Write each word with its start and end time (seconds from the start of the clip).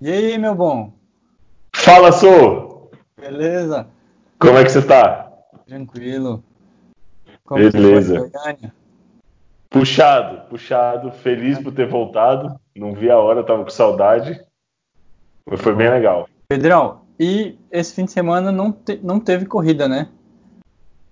E 0.00 0.12
aí, 0.12 0.38
meu 0.38 0.54
bom? 0.54 0.92
Fala, 1.74 2.12
Sou! 2.12 2.88
Beleza? 3.20 3.88
Como 4.38 4.56
é 4.56 4.62
que 4.62 4.70
você 4.70 4.80
tá? 4.80 5.28
Tranquilo. 5.66 6.44
Como 7.44 7.68
Beleza. 7.68 8.30
Puxado, 9.68 10.48
puxado, 10.48 11.10
feliz 11.10 11.58
por 11.58 11.72
ter 11.72 11.88
voltado. 11.88 12.60
Não 12.76 12.92
vi 12.92 13.10
a 13.10 13.18
hora, 13.18 13.42
tava 13.42 13.64
com 13.64 13.70
saudade. 13.70 14.40
Mas 15.44 15.60
foi 15.60 15.74
bem 15.74 15.90
legal. 15.90 16.28
Pedrão, 16.46 17.00
e 17.18 17.58
esse 17.68 17.92
fim 17.92 18.04
de 18.04 18.12
semana 18.12 18.52
não, 18.52 18.70
te, 18.70 19.00
não 19.02 19.18
teve 19.18 19.46
corrida, 19.46 19.88
né? 19.88 20.08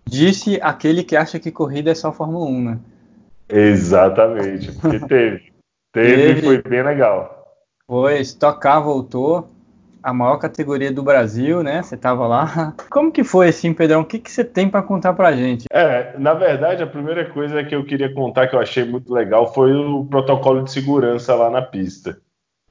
Disse 0.04 0.60
aquele 0.62 1.02
que 1.02 1.16
acha 1.16 1.40
que 1.40 1.50
corrida 1.50 1.90
é 1.90 1.94
só 1.94 2.12
Fórmula 2.12 2.46
1, 2.46 2.62
né? 2.62 2.78
Exatamente, 3.48 4.70
porque 4.72 5.00
teve. 5.00 5.56
Teve 5.92 6.40
e 6.40 6.42
foi 6.42 6.62
bem 6.62 6.82
legal. 6.82 7.35
Foi, 7.88 8.20
Stock 8.20 8.60
Car 8.60 8.82
voltou, 8.82 9.48
a 10.02 10.12
maior 10.12 10.38
categoria 10.38 10.92
do 10.92 11.02
Brasil, 11.02 11.62
né? 11.62 11.82
Você 11.82 11.94
estava 11.94 12.26
lá. 12.26 12.74
Como 12.90 13.10
que 13.12 13.24
foi 13.24 13.48
assim, 13.48 13.72
Pedrão? 13.72 14.00
O 14.00 14.04
que, 14.04 14.18
que 14.18 14.30
você 14.30 14.44
tem 14.44 14.68
para 14.68 14.82
contar 14.82 15.14
para 15.14 15.36
gente? 15.36 15.66
É, 15.70 16.16
na 16.18 16.32
verdade, 16.34 16.82
a 16.82 16.86
primeira 16.86 17.28
coisa 17.30 17.64
que 17.64 17.74
eu 17.74 17.84
queria 17.84 18.12
contar 18.14 18.48
que 18.48 18.54
eu 18.56 18.60
achei 18.60 18.84
muito 18.84 19.12
legal 19.12 19.52
foi 19.52 19.72
o 19.72 20.04
protocolo 20.04 20.62
de 20.62 20.70
segurança 20.70 21.34
lá 21.34 21.50
na 21.50 21.60
pista, 21.62 22.20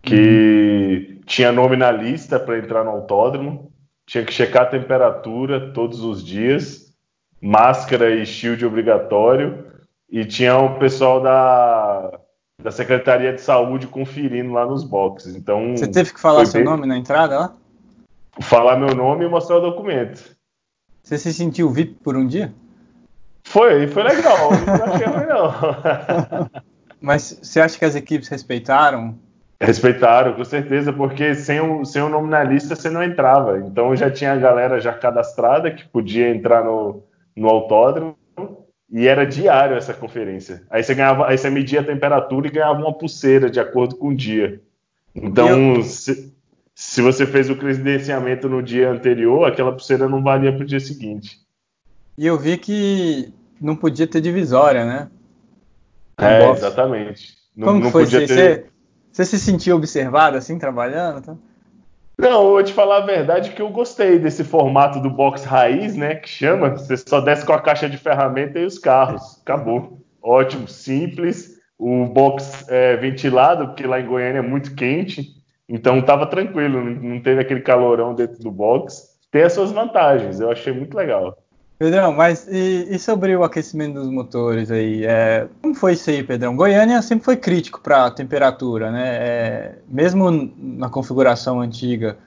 que 0.02 1.10
uhum. 1.10 1.22
tinha 1.26 1.52
nome 1.52 1.76
na 1.76 1.92
lista 1.92 2.40
para 2.40 2.58
entrar 2.58 2.84
no 2.84 2.92
autódromo, 2.92 3.70
tinha 4.06 4.24
que 4.24 4.34
checar 4.34 4.64
a 4.64 4.68
temperatura 4.68 5.74
todos 5.74 6.02
os 6.02 6.24
dias, 6.24 6.94
máscara 7.42 8.16
e 8.16 8.26
shield 8.26 8.66
obrigatório, 8.66 9.66
e 10.10 10.24
tinha 10.24 10.58
o 10.58 10.78
pessoal 10.80 11.22
da 11.22 12.20
da 12.62 12.72
Secretaria 12.72 13.34
de 13.34 13.42
Saúde 13.42 13.88
conferindo 13.88 14.54
lá 14.54 14.66
nos 14.66 14.84
boxes. 14.84 15.36
Então 15.36 15.76
você 15.76 15.88
teve 15.88 16.14
que 16.14 16.20
falar 16.20 16.46
seu 16.46 16.62
bem... 16.62 16.70
nome 16.70 16.88
na 16.88 16.98
entrada 16.98 17.38
lá? 17.38 17.56
Falar 18.42 18.78
meu 18.78 18.94
nome 18.96 19.26
e 19.26 19.30
mostrar 19.30 19.58
o 19.58 19.62
documento. 19.62 20.36
Você 21.04 21.18
se 21.18 21.34
sentiu 21.34 21.70
VIP 21.70 21.98
por 22.04 22.16
um 22.16 22.26
dia? 22.26 22.54
Foi, 23.44 23.88
foi 23.88 24.04
legal. 24.04 24.50
não 24.66 24.94
achei 24.94 25.06
ruim 25.06 25.28
não. 25.28 26.50
Mas 27.00 27.40
você 27.42 27.62
acha 27.62 27.78
que 27.78 27.86
as 27.86 27.96
equipes 27.96 28.28
respeitaram? 28.28 29.16
Respeitaram, 29.62 30.34
com 30.34 30.44
certeza, 30.44 30.92
porque 30.92 31.36
sem 31.36 31.62
o, 31.62 31.86
sem 31.86 32.02
o 32.02 32.10
nome 32.10 32.30
na 32.30 32.44
lista 32.44 32.76
você 32.76 32.90
não 32.90 33.04
entrava. 33.04 33.60
Então 33.60 33.96
já 33.96 34.10
tinha 34.10 34.34
a 34.34 34.38
galera 34.38 34.82
já 34.82 34.92
cadastrada 34.92 35.72
que 35.72 35.88
podia 35.88 36.30
entrar 36.30 36.64
no, 36.64 37.04
no 37.36 37.48
autódromo 37.48 38.18
e 38.92 39.08
era 39.08 39.26
diário 39.26 39.76
essa 39.76 39.94
conferência. 39.94 40.64
Aí 40.70 40.84
você 40.84 40.94
ganhava, 40.94 41.28
aí 41.28 41.38
você 41.38 41.50
media 41.50 41.82
a 41.82 41.84
temperatura 41.84 42.48
e 42.48 42.52
ganhava 42.52 42.80
uma 42.80 42.94
pulseira 42.94 43.50
de 43.50 43.60
acordo 43.60 43.96
com 43.96 44.10
o 44.10 44.16
dia. 44.16 44.62
Então, 45.14 45.82
se, 45.82 46.34
se, 46.74 47.02
você 47.02 47.26
fez 47.26 47.50
o 47.50 47.56
credenciamento 47.56 48.50
no 48.50 48.62
dia 48.62 48.92
anterior, 48.92 49.48
aquela 49.48 49.72
pulseira 49.72 50.10
não 50.10 50.22
valia 50.22 50.54
para 50.54 50.64
o 50.64 50.68
dia 50.68 50.80
seguinte. 50.80 51.40
E 52.18 52.26
eu 52.28 52.38
vi 52.38 52.58
que 52.58 53.34
não 53.60 53.76
podia 53.76 54.08
ter 54.08 54.22
divisória, 54.22 54.86
né? 54.86 55.10
É, 56.18 56.50
exatamente. 56.52 57.34
Não, 57.56 57.68
Como 57.68 57.80
não 57.80 57.92
foi? 57.92 58.04
Podia 58.04 58.28
você, 58.28 58.36
ter... 58.36 58.66
você 59.12 59.26
se 59.26 59.40
sentiu 59.40 59.76
observado 59.76 60.38
assim, 60.38 60.60
trabalhando? 60.60 61.22
Tá? 61.22 61.38
Não, 62.18 62.46
eu 62.46 62.52
vou 62.52 62.64
te 62.64 62.74
falar 62.74 62.98
a 62.98 63.06
verdade 63.06 63.52
que 63.52 63.62
eu 63.62 63.70
gostei 63.70 64.18
desse 64.18 64.44
formato 64.44 65.00
do 65.00 65.10
box 65.10 65.44
raiz, 65.44 65.96
né? 65.96 66.16
Que 66.16 66.30
chama. 66.30 66.70
Você 66.72 66.96
só 66.98 67.20
desce 67.20 67.46
com 67.46 67.54
a 67.54 67.62
caixa 67.62 67.90
de 67.90 67.98
ferramenta 67.98 68.58
e 68.60 68.66
os 68.66 68.80
carros. 68.80 69.42
Acabou. 69.42 70.00
Ótimo, 70.22 70.68
simples. 70.68 71.56
O 71.78 72.06
box 72.06 72.66
é 72.70 72.96
ventilado, 72.96 73.68
porque 73.68 73.86
lá 73.86 74.00
em 74.00 74.06
Goiânia 74.06 74.40
é 74.40 74.42
muito 74.42 74.76
quente. 74.76 75.36
Então 75.68 76.02
tava 76.02 76.26
tranquilo, 76.28 76.82
não 76.82 77.20
teve 77.20 77.42
aquele 77.42 77.62
calorão 77.62 78.14
dentro 78.14 78.40
do 78.40 78.52
box. 78.52 79.16
Tem 79.32 79.44
as 79.44 79.54
suas 79.54 79.72
vantagens, 79.72 80.40
eu 80.40 80.50
achei 80.50 80.72
muito 80.72 80.96
legal. 80.96 81.38
Pedrão, 81.78 82.14
mas 82.14 82.48
e, 82.48 82.88
e 82.90 82.98
sobre 82.98 83.36
o 83.36 83.44
aquecimento 83.44 83.96
dos 83.96 84.10
motores 84.10 84.72
aí? 84.72 85.06
É, 85.06 85.48
como 85.62 85.76
foi 85.76 85.94
isso 85.94 86.10
aí, 86.10 86.24
Pedrão? 86.24 86.56
Goiânia 86.56 87.02
sempre 87.02 87.26
foi 87.26 87.36
crítico 87.36 87.82
para 87.82 88.06
a 88.06 88.12
temperatura, 88.12 88.92
né? 88.92 89.18
É, 89.18 89.76
mesmo 89.88 90.54
na 90.58 90.90
configuração 90.90 91.60
antiga. 91.60 92.18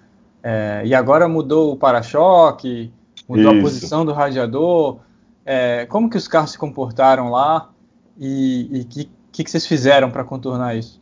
É, 0.43 0.83
e 0.85 0.95
agora 0.95 1.27
mudou 1.27 1.73
o 1.73 1.77
para-choque, 1.77 2.93
mudou 3.27 3.53
isso. 3.53 3.59
a 3.59 3.63
posição 3.63 4.05
do 4.05 4.13
radiador. 4.13 4.99
É, 5.47 5.87
como 5.87 6.11
que 6.11 6.19
os 6.19 6.29
carros 6.29 6.53
se 6.53 6.59
comportaram 6.59 7.31
lá? 7.31 7.71
E 8.19 8.83
o 8.83 8.87
que, 8.87 9.11
que, 9.33 9.45
que, 9.45 9.51
vocês 9.51 9.67
fizeram 9.67 10.11
para 10.11 10.25
contornar 10.25 10.77
isso? 10.77 11.01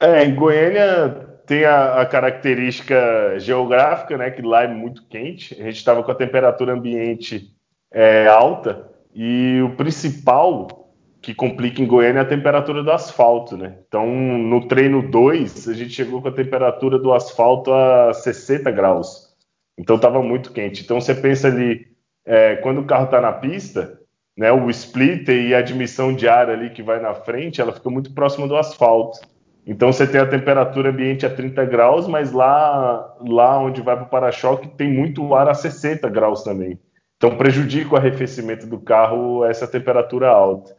É, 0.00 0.24
em 0.24 0.34
Goiânia 0.34 1.10
tem 1.46 1.66
a, 1.66 2.00
a, 2.00 2.06
característica 2.06 3.38
geográfica, 3.38 4.16
né? 4.16 4.30
Que 4.30 4.40
lá 4.40 4.62
é 4.62 4.68
muito 4.68 5.04
quente. 5.10 5.54
A 5.60 5.64
gente 5.64 5.76
estava 5.76 6.02
com 6.02 6.10
a 6.10 6.14
temperatura 6.14 6.72
ambiente 6.72 7.52
é, 7.92 8.26
alta 8.26 8.90
e 9.14 9.60
o 9.62 9.76
principal 9.76 10.82
que 11.22 11.32
complica 11.32 11.80
em 11.80 11.86
Goiânia 11.86 12.20
é 12.20 12.22
a 12.22 12.28
temperatura 12.28 12.82
do 12.82 12.90
asfalto, 12.90 13.56
né? 13.56 13.78
Então, 13.86 14.06
no 14.06 14.66
treino 14.66 15.08
2, 15.08 15.68
a 15.68 15.72
gente 15.72 15.90
chegou 15.90 16.20
com 16.20 16.28
a 16.28 16.32
temperatura 16.32 16.98
do 16.98 17.12
asfalto 17.12 17.72
a 17.72 18.12
60 18.12 18.68
graus. 18.72 19.32
Então, 19.78 19.96
estava 19.96 20.20
muito 20.20 20.52
quente. 20.52 20.82
Então, 20.82 21.00
você 21.00 21.14
pensa 21.14 21.46
ali, 21.46 21.86
é, 22.26 22.56
quando 22.56 22.80
o 22.80 22.84
carro 22.84 23.04
está 23.04 23.20
na 23.20 23.32
pista, 23.32 24.00
né, 24.36 24.50
o 24.50 24.68
splitter 24.68 25.46
e 25.46 25.54
a 25.54 25.58
admissão 25.58 26.12
de 26.12 26.26
ar 26.26 26.50
ali 26.50 26.70
que 26.70 26.82
vai 26.82 27.00
na 27.00 27.14
frente, 27.14 27.60
ela 27.60 27.72
fica 27.72 27.88
muito 27.88 28.12
próxima 28.12 28.48
do 28.48 28.56
asfalto. 28.56 29.20
Então, 29.64 29.92
você 29.92 30.08
tem 30.08 30.20
a 30.20 30.26
temperatura 30.26 30.90
ambiente 30.90 31.24
a 31.24 31.30
30 31.30 31.64
graus, 31.66 32.08
mas 32.08 32.32
lá, 32.32 33.14
lá 33.20 33.60
onde 33.60 33.80
vai 33.80 33.94
para 33.94 34.06
o 34.06 34.08
para-choque 34.08 34.76
tem 34.76 34.92
muito 34.92 35.36
ar 35.36 35.48
a 35.48 35.54
60 35.54 36.08
graus 36.08 36.42
também. 36.42 36.80
Então 37.22 37.36
prejudica 37.36 37.94
o 37.94 37.96
arrefecimento 37.96 38.66
do 38.66 38.80
carro 38.80 39.44
essa 39.44 39.64
temperatura 39.64 40.28
alta. 40.28 40.76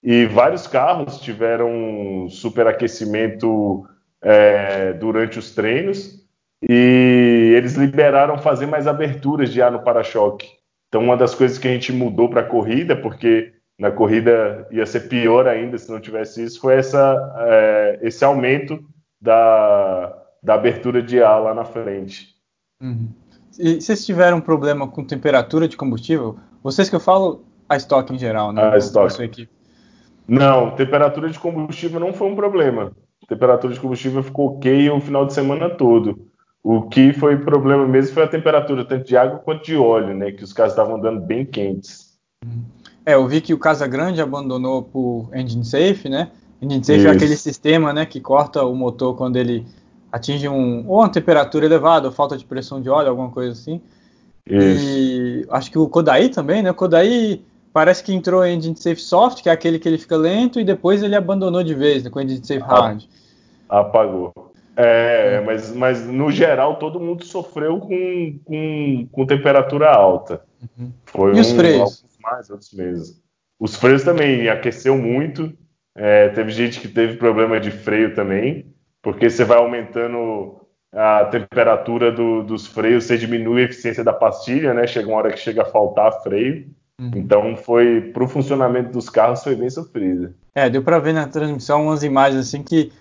E 0.00 0.24
vários 0.24 0.68
carros 0.68 1.18
tiveram 1.18 2.28
superaquecimento 2.30 3.84
é, 4.22 4.92
durante 4.92 5.40
os 5.40 5.52
treinos 5.52 6.24
e 6.62 7.54
eles 7.56 7.74
liberaram 7.74 8.38
fazer 8.38 8.66
mais 8.66 8.86
aberturas 8.86 9.50
de 9.50 9.60
ar 9.60 9.72
no 9.72 9.82
para-choque. 9.82 10.48
Então 10.86 11.02
uma 11.02 11.16
das 11.16 11.34
coisas 11.34 11.58
que 11.58 11.66
a 11.66 11.72
gente 11.72 11.92
mudou 11.92 12.30
para 12.30 12.42
a 12.42 12.48
corrida, 12.48 12.94
porque 12.94 13.52
na 13.76 13.90
corrida 13.90 14.68
ia 14.70 14.86
ser 14.86 15.08
pior 15.08 15.48
ainda 15.48 15.76
se 15.76 15.90
não 15.90 15.98
tivesse 15.98 16.44
isso, 16.44 16.60
foi 16.60 16.74
essa, 16.74 17.34
é, 17.48 17.98
esse 18.02 18.24
aumento 18.24 18.80
da, 19.20 20.16
da 20.40 20.54
abertura 20.54 21.02
de 21.02 21.20
ar 21.20 21.38
lá 21.38 21.52
na 21.52 21.64
frente. 21.64 22.28
Uhum. 22.80 23.08
E 23.58 23.80
vocês 23.80 24.04
tiveram 24.04 24.40
problema 24.40 24.86
com 24.86 25.04
temperatura 25.04 25.66
de 25.66 25.76
combustível? 25.76 26.36
Vocês 26.62 26.88
que 26.88 26.96
eu 26.96 27.00
falo, 27.00 27.44
a 27.68 27.76
estoque 27.76 28.14
em 28.14 28.18
geral, 28.18 28.52
né? 28.52 28.62
A 28.72 28.76
estoque. 28.76 29.48
Não, 30.26 30.70
temperatura 30.76 31.28
de 31.28 31.38
combustível 31.38 31.98
não 31.98 32.12
foi 32.12 32.28
um 32.28 32.36
problema. 32.36 32.92
temperatura 33.28 33.72
de 33.72 33.80
combustível 33.80 34.22
ficou 34.22 34.56
ok 34.56 34.90
o 34.90 35.00
final 35.00 35.26
de 35.26 35.32
semana 35.32 35.68
todo. 35.70 36.28
O 36.62 36.82
que 36.82 37.12
foi 37.12 37.38
problema 37.38 37.86
mesmo 37.86 38.14
foi 38.14 38.24
a 38.24 38.28
temperatura, 38.28 38.84
tanto 38.84 39.06
de 39.06 39.16
água 39.16 39.38
quanto 39.38 39.64
de 39.64 39.76
óleo, 39.76 40.14
né? 40.14 40.30
Que 40.30 40.44
os 40.44 40.52
carros 40.52 40.72
estavam 40.72 40.96
andando 40.96 41.20
bem 41.20 41.44
quentes. 41.44 42.10
É, 43.04 43.14
eu 43.14 43.26
vi 43.26 43.40
que 43.40 43.54
o 43.54 43.58
Casa 43.58 43.86
Grande 43.86 44.20
abandonou 44.20 44.82
por 44.82 45.30
engine 45.34 45.64
safe, 45.64 46.08
né? 46.08 46.30
Engine 46.60 46.84
safe 46.84 46.98
Isso. 46.98 47.08
é 47.08 47.10
aquele 47.10 47.36
sistema, 47.36 47.92
né, 47.92 48.04
que 48.04 48.20
corta 48.20 48.62
o 48.62 48.74
motor 48.74 49.16
quando 49.16 49.36
ele 49.36 49.66
atinge 50.12 50.48
um, 50.48 50.88
ou 50.88 50.98
uma 50.98 51.08
temperatura 51.08 51.64
elevada, 51.64 52.08
ou 52.08 52.12
falta 52.12 52.36
de 52.36 52.44
pressão 52.44 52.80
de 52.80 52.88
óleo, 52.88 53.08
alguma 53.08 53.30
coisa 53.30 53.52
assim. 53.52 53.80
Isso. 54.46 54.84
E 54.88 55.46
acho 55.50 55.70
que 55.70 55.78
o 55.78 55.88
Kodai 55.88 56.28
também, 56.28 56.62
né? 56.62 56.70
O 56.70 56.74
Kodai 56.74 57.40
parece 57.72 58.02
que 58.02 58.12
entrou 58.12 58.44
em 58.44 58.56
Engine 58.56 58.76
Safe 58.76 59.00
Soft, 59.00 59.42
que 59.42 59.48
é 59.48 59.52
aquele 59.52 59.78
que 59.78 59.88
ele 59.88 59.98
fica 59.98 60.16
lento, 60.16 60.58
e 60.58 60.64
depois 60.64 61.02
ele 61.02 61.14
abandonou 61.14 61.62
de 61.62 61.74
vez 61.74 62.02
né, 62.02 62.10
com 62.10 62.20
Engine 62.20 62.44
Safe 62.44 62.60
Hard. 62.60 63.04
Apagou. 63.68 64.32
É, 64.76 65.34
é, 65.34 65.40
mas, 65.40 65.74
mas 65.74 66.06
no 66.06 66.30
geral 66.30 66.78
todo 66.78 66.98
mundo 66.98 67.24
sofreu 67.24 67.78
com, 67.78 68.38
com, 68.44 69.08
com 69.12 69.26
temperatura 69.26 69.90
alta. 69.90 70.42
Uhum. 70.78 70.90
Foi 71.04 71.36
e 71.36 71.40
os 71.40 71.52
freios? 71.52 72.04
mais, 72.22 72.50
outros 72.50 72.72
meses. 72.72 73.20
Os 73.58 73.76
freios 73.76 74.02
também 74.02 74.48
aqueceu 74.48 74.96
muito. 74.96 75.52
É, 75.94 76.28
teve 76.30 76.50
gente 76.50 76.80
que 76.80 76.88
teve 76.88 77.16
problema 77.16 77.60
de 77.60 77.70
freio 77.70 78.14
também 78.14 78.69
porque 79.02 79.30
você 79.30 79.44
vai 79.44 79.58
aumentando 79.58 80.60
a 80.92 81.24
temperatura 81.26 82.10
do, 82.10 82.42
dos 82.42 82.66
freios, 82.66 83.04
você 83.04 83.16
diminui 83.16 83.62
a 83.62 83.64
eficiência 83.64 84.02
da 84.02 84.12
pastilha, 84.12 84.74
né? 84.74 84.86
Chega 84.86 85.08
uma 85.08 85.18
hora 85.18 85.32
que 85.32 85.38
chega 85.38 85.62
a 85.62 85.66
faltar 85.66 86.22
freio. 86.22 86.66
Uhum. 87.00 87.12
Então 87.14 87.56
foi 87.56 88.10
para 88.12 88.24
o 88.24 88.28
funcionamento 88.28 88.92
dos 88.92 89.08
carros 89.08 89.42
foi 89.42 89.54
bem 89.54 89.70
sofrido. 89.70 90.34
É, 90.54 90.68
deu 90.68 90.82
para 90.82 90.98
ver 90.98 91.14
na 91.14 91.26
transmissão 91.26 91.84
umas 91.84 92.02
imagens 92.02 92.48
assim 92.48 92.62
que 92.62 92.92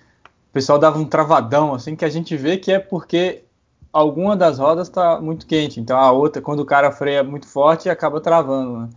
o 0.50 0.54
pessoal 0.54 0.80
dava 0.80 0.98
um 0.98 1.06
travadão 1.06 1.74
assim 1.74 1.98
que 1.98 2.06
a 2.06 2.10
gente 2.10 2.38
vê 2.38 2.56
que 2.56 2.72
é 2.72 2.80
porque 2.80 3.44
alguma 3.92 4.38
das 4.38 4.58
rodas 4.58 4.88
está 4.88 5.20
muito 5.20 5.46
quente, 5.46 5.82
então 5.82 5.98
a 5.98 6.12
outra 6.14 6.42
quando 6.42 6.62
o 6.62 6.66
cara 6.66 6.92
freia 6.92 7.24
muito 7.24 7.48
forte 7.48 7.90
acaba 7.90 8.22
travando, 8.22 8.80
né? 8.80 8.90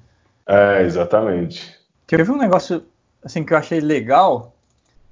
É, 0.46 0.82
exatamente. 0.82 1.75
Que 2.06 2.14
eu 2.14 2.25
vi 2.25 2.31
um 2.31 2.38
negócio 2.38 2.84
assim 3.25 3.43
que 3.43 3.52
eu 3.52 3.58
achei 3.58 3.81
legal 3.81 4.51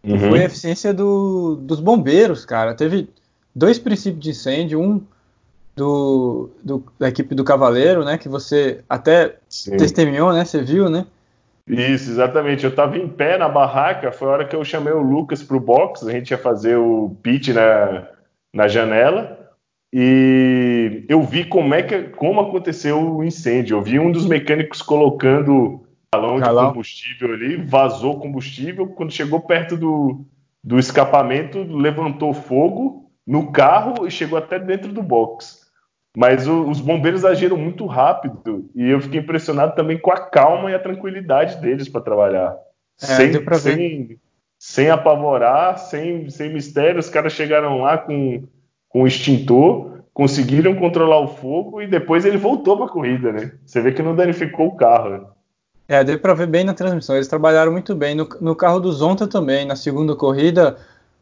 Uhum. 0.02 0.18
Foi 0.18 0.40
a 0.40 0.46
eficiência 0.46 0.94
do, 0.94 1.56
dos 1.56 1.80
bombeiros, 1.80 2.44
cara. 2.44 2.74
Teve, 2.74 3.08
dois 3.54 3.78
princípios 3.78 4.22
de 4.22 4.30
incêndio, 4.30 4.80
um 4.80 5.00
do, 5.76 6.50
do, 6.62 6.84
da 6.98 7.08
equipe 7.08 7.34
do 7.34 7.44
Cavaleiro, 7.44 8.04
né? 8.04 8.18
Que 8.18 8.28
você 8.28 8.80
até 8.88 9.36
Sim. 9.48 9.76
testemunhou, 9.76 10.32
né? 10.32 10.44
Você 10.44 10.62
viu, 10.62 10.88
né? 10.88 11.06
Isso, 11.66 12.10
exatamente. 12.10 12.64
Eu 12.64 12.70
estava 12.70 12.98
em 12.98 13.08
pé 13.08 13.38
na 13.38 13.48
barraca, 13.48 14.10
foi 14.10 14.28
a 14.28 14.32
hora 14.32 14.44
que 14.44 14.56
eu 14.56 14.64
chamei 14.64 14.92
o 14.92 15.02
Lucas 15.02 15.42
para 15.42 15.56
o 15.56 15.60
box, 15.60 16.06
a 16.06 16.10
gente 16.10 16.30
ia 16.30 16.38
fazer 16.38 16.76
o 16.76 17.16
pitch 17.22 17.48
na, 17.48 18.08
na 18.52 18.66
janela 18.66 19.38
e 19.92 21.04
eu 21.08 21.22
vi 21.22 21.44
como 21.44 21.74
é 21.74 21.82
que 21.82 22.02
como 22.10 22.40
aconteceu 22.40 23.16
o 23.16 23.24
incêndio. 23.24 23.76
Eu 23.76 23.82
vi 23.82 23.98
um 23.98 24.10
dos 24.10 24.26
mecânicos 24.26 24.82
colocando 24.82 25.80
galão 26.40 26.40
de 26.40 26.72
combustível 26.72 27.32
ali, 27.32 27.56
vazou 27.56 28.18
combustível, 28.18 28.88
quando 28.88 29.12
chegou 29.12 29.40
perto 29.40 29.76
do, 29.76 30.24
do 30.62 30.78
escapamento, 30.78 31.62
levantou 31.62 32.34
fogo 32.34 33.10
no 33.24 33.52
carro 33.52 34.06
e 34.06 34.10
chegou 34.10 34.36
até 34.36 34.58
dentro 34.58 34.92
do 34.92 35.02
box. 35.02 35.60
Mas 36.16 36.48
o, 36.48 36.68
os 36.68 36.80
bombeiros 36.80 37.24
agiram 37.24 37.56
muito 37.56 37.86
rápido 37.86 38.68
e 38.74 38.90
eu 38.90 39.00
fiquei 39.00 39.20
impressionado 39.20 39.76
também 39.76 39.96
com 39.96 40.10
a 40.10 40.18
calma 40.18 40.70
e 40.70 40.74
a 40.74 40.80
tranquilidade 40.80 41.60
deles 41.60 41.88
para 41.88 42.00
trabalhar. 42.00 42.56
É, 43.00 43.06
sem, 43.06 43.32
sem, 43.54 44.20
sem, 44.58 44.90
apavorar, 44.90 45.78
sem, 45.78 46.28
sem 46.28 46.52
mistério, 46.52 46.98
os 46.98 47.08
caras 47.08 47.32
chegaram 47.32 47.82
lá 47.82 47.96
com, 47.96 48.42
com 48.88 49.02
o 49.02 49.06
extintor, 49.06 50.02
conseguiram 50.12 50.74
controlar 50.74 51.20
o 51.20 51.28
fogo 51.28 51.80
e 51.80 51.86
depois 51.86 52.24
ele 52.24 52.36
voltou 52.36 52.76
para 52.76 52.86
a 52.86 52.90
corrida, 52.90 53.32
né? 53.32 53.52
Você 53.64 53.80
vê 53.80 53.92
que 53.92 54.02
não 54.02 54.16
danificou 54.16 54.66
o 54.66 54.76
carro. 54.76 55.10
Né? 55.10 55.20
É, 55.90 56.04
deu 56.04 56.16
para 56.20 56.34
ver 56.34 56.46
bem 56.46 56.62
na 56.62 56.72
transmissão. 56.72 57.16
Eles 57.16 57.26
trabalharam 57.26 57.72
muito 57.72 57.96
bem. 57.96 58.14
No, 58.14 58.28
no 58.40 58.54
carro 58.54 58.78
do 58.78 58.92
Zonta 58.92 59.26
também, 59.26 59.66
na 59.66 59.74
segunda 59.74 60.14
corrida, 60.14 60.78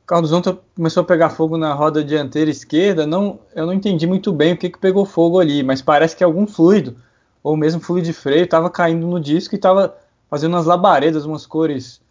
Carlos 0.07 0.29
Zonta 0.29 0.59
começou 0.77 1.03
a 1.03 1.07
pegar 1.07 1.31
fogo 1.31 1.57
na 1.57 1.73
roda 1.73 2.05
dianteira 2.05 2.51
esquerda. 2.51 3.07
Não, 3.07 3.39
eu 3.57 3.65
não 3.65 3.73
entendi 3.73 4.07
muito 4.07 4.31
bem 4.31 4.53
o 4.53 4.59
que, 4.59 4.69
que 4.69 4.79
pegou 4.79 5.07
fogo 5.07 5.41
ali, 5.41 5.63
mas 5.63 5.81
parece 5.81 6.15
que 6.15 6.23
algum 6.23 6.47
fluido, 6.47 6.95
ou 7.43 7.57
mesmo 7.57 7.81
fluido 7.81 8.09
de 8.09 8.13
freio, 8.13 8.45
estava 8.45 8.69
caindo 8.69 9.07
no 9.07 9.19
disco 9.19 9.55
e 9.55 9.57
estava 9.57 9.97
fazendo 10.29 10.53
umas 10.53 10.67
labaredas, 10.67 11.25
umas 11.25 11.47
cores. 11.47 12.03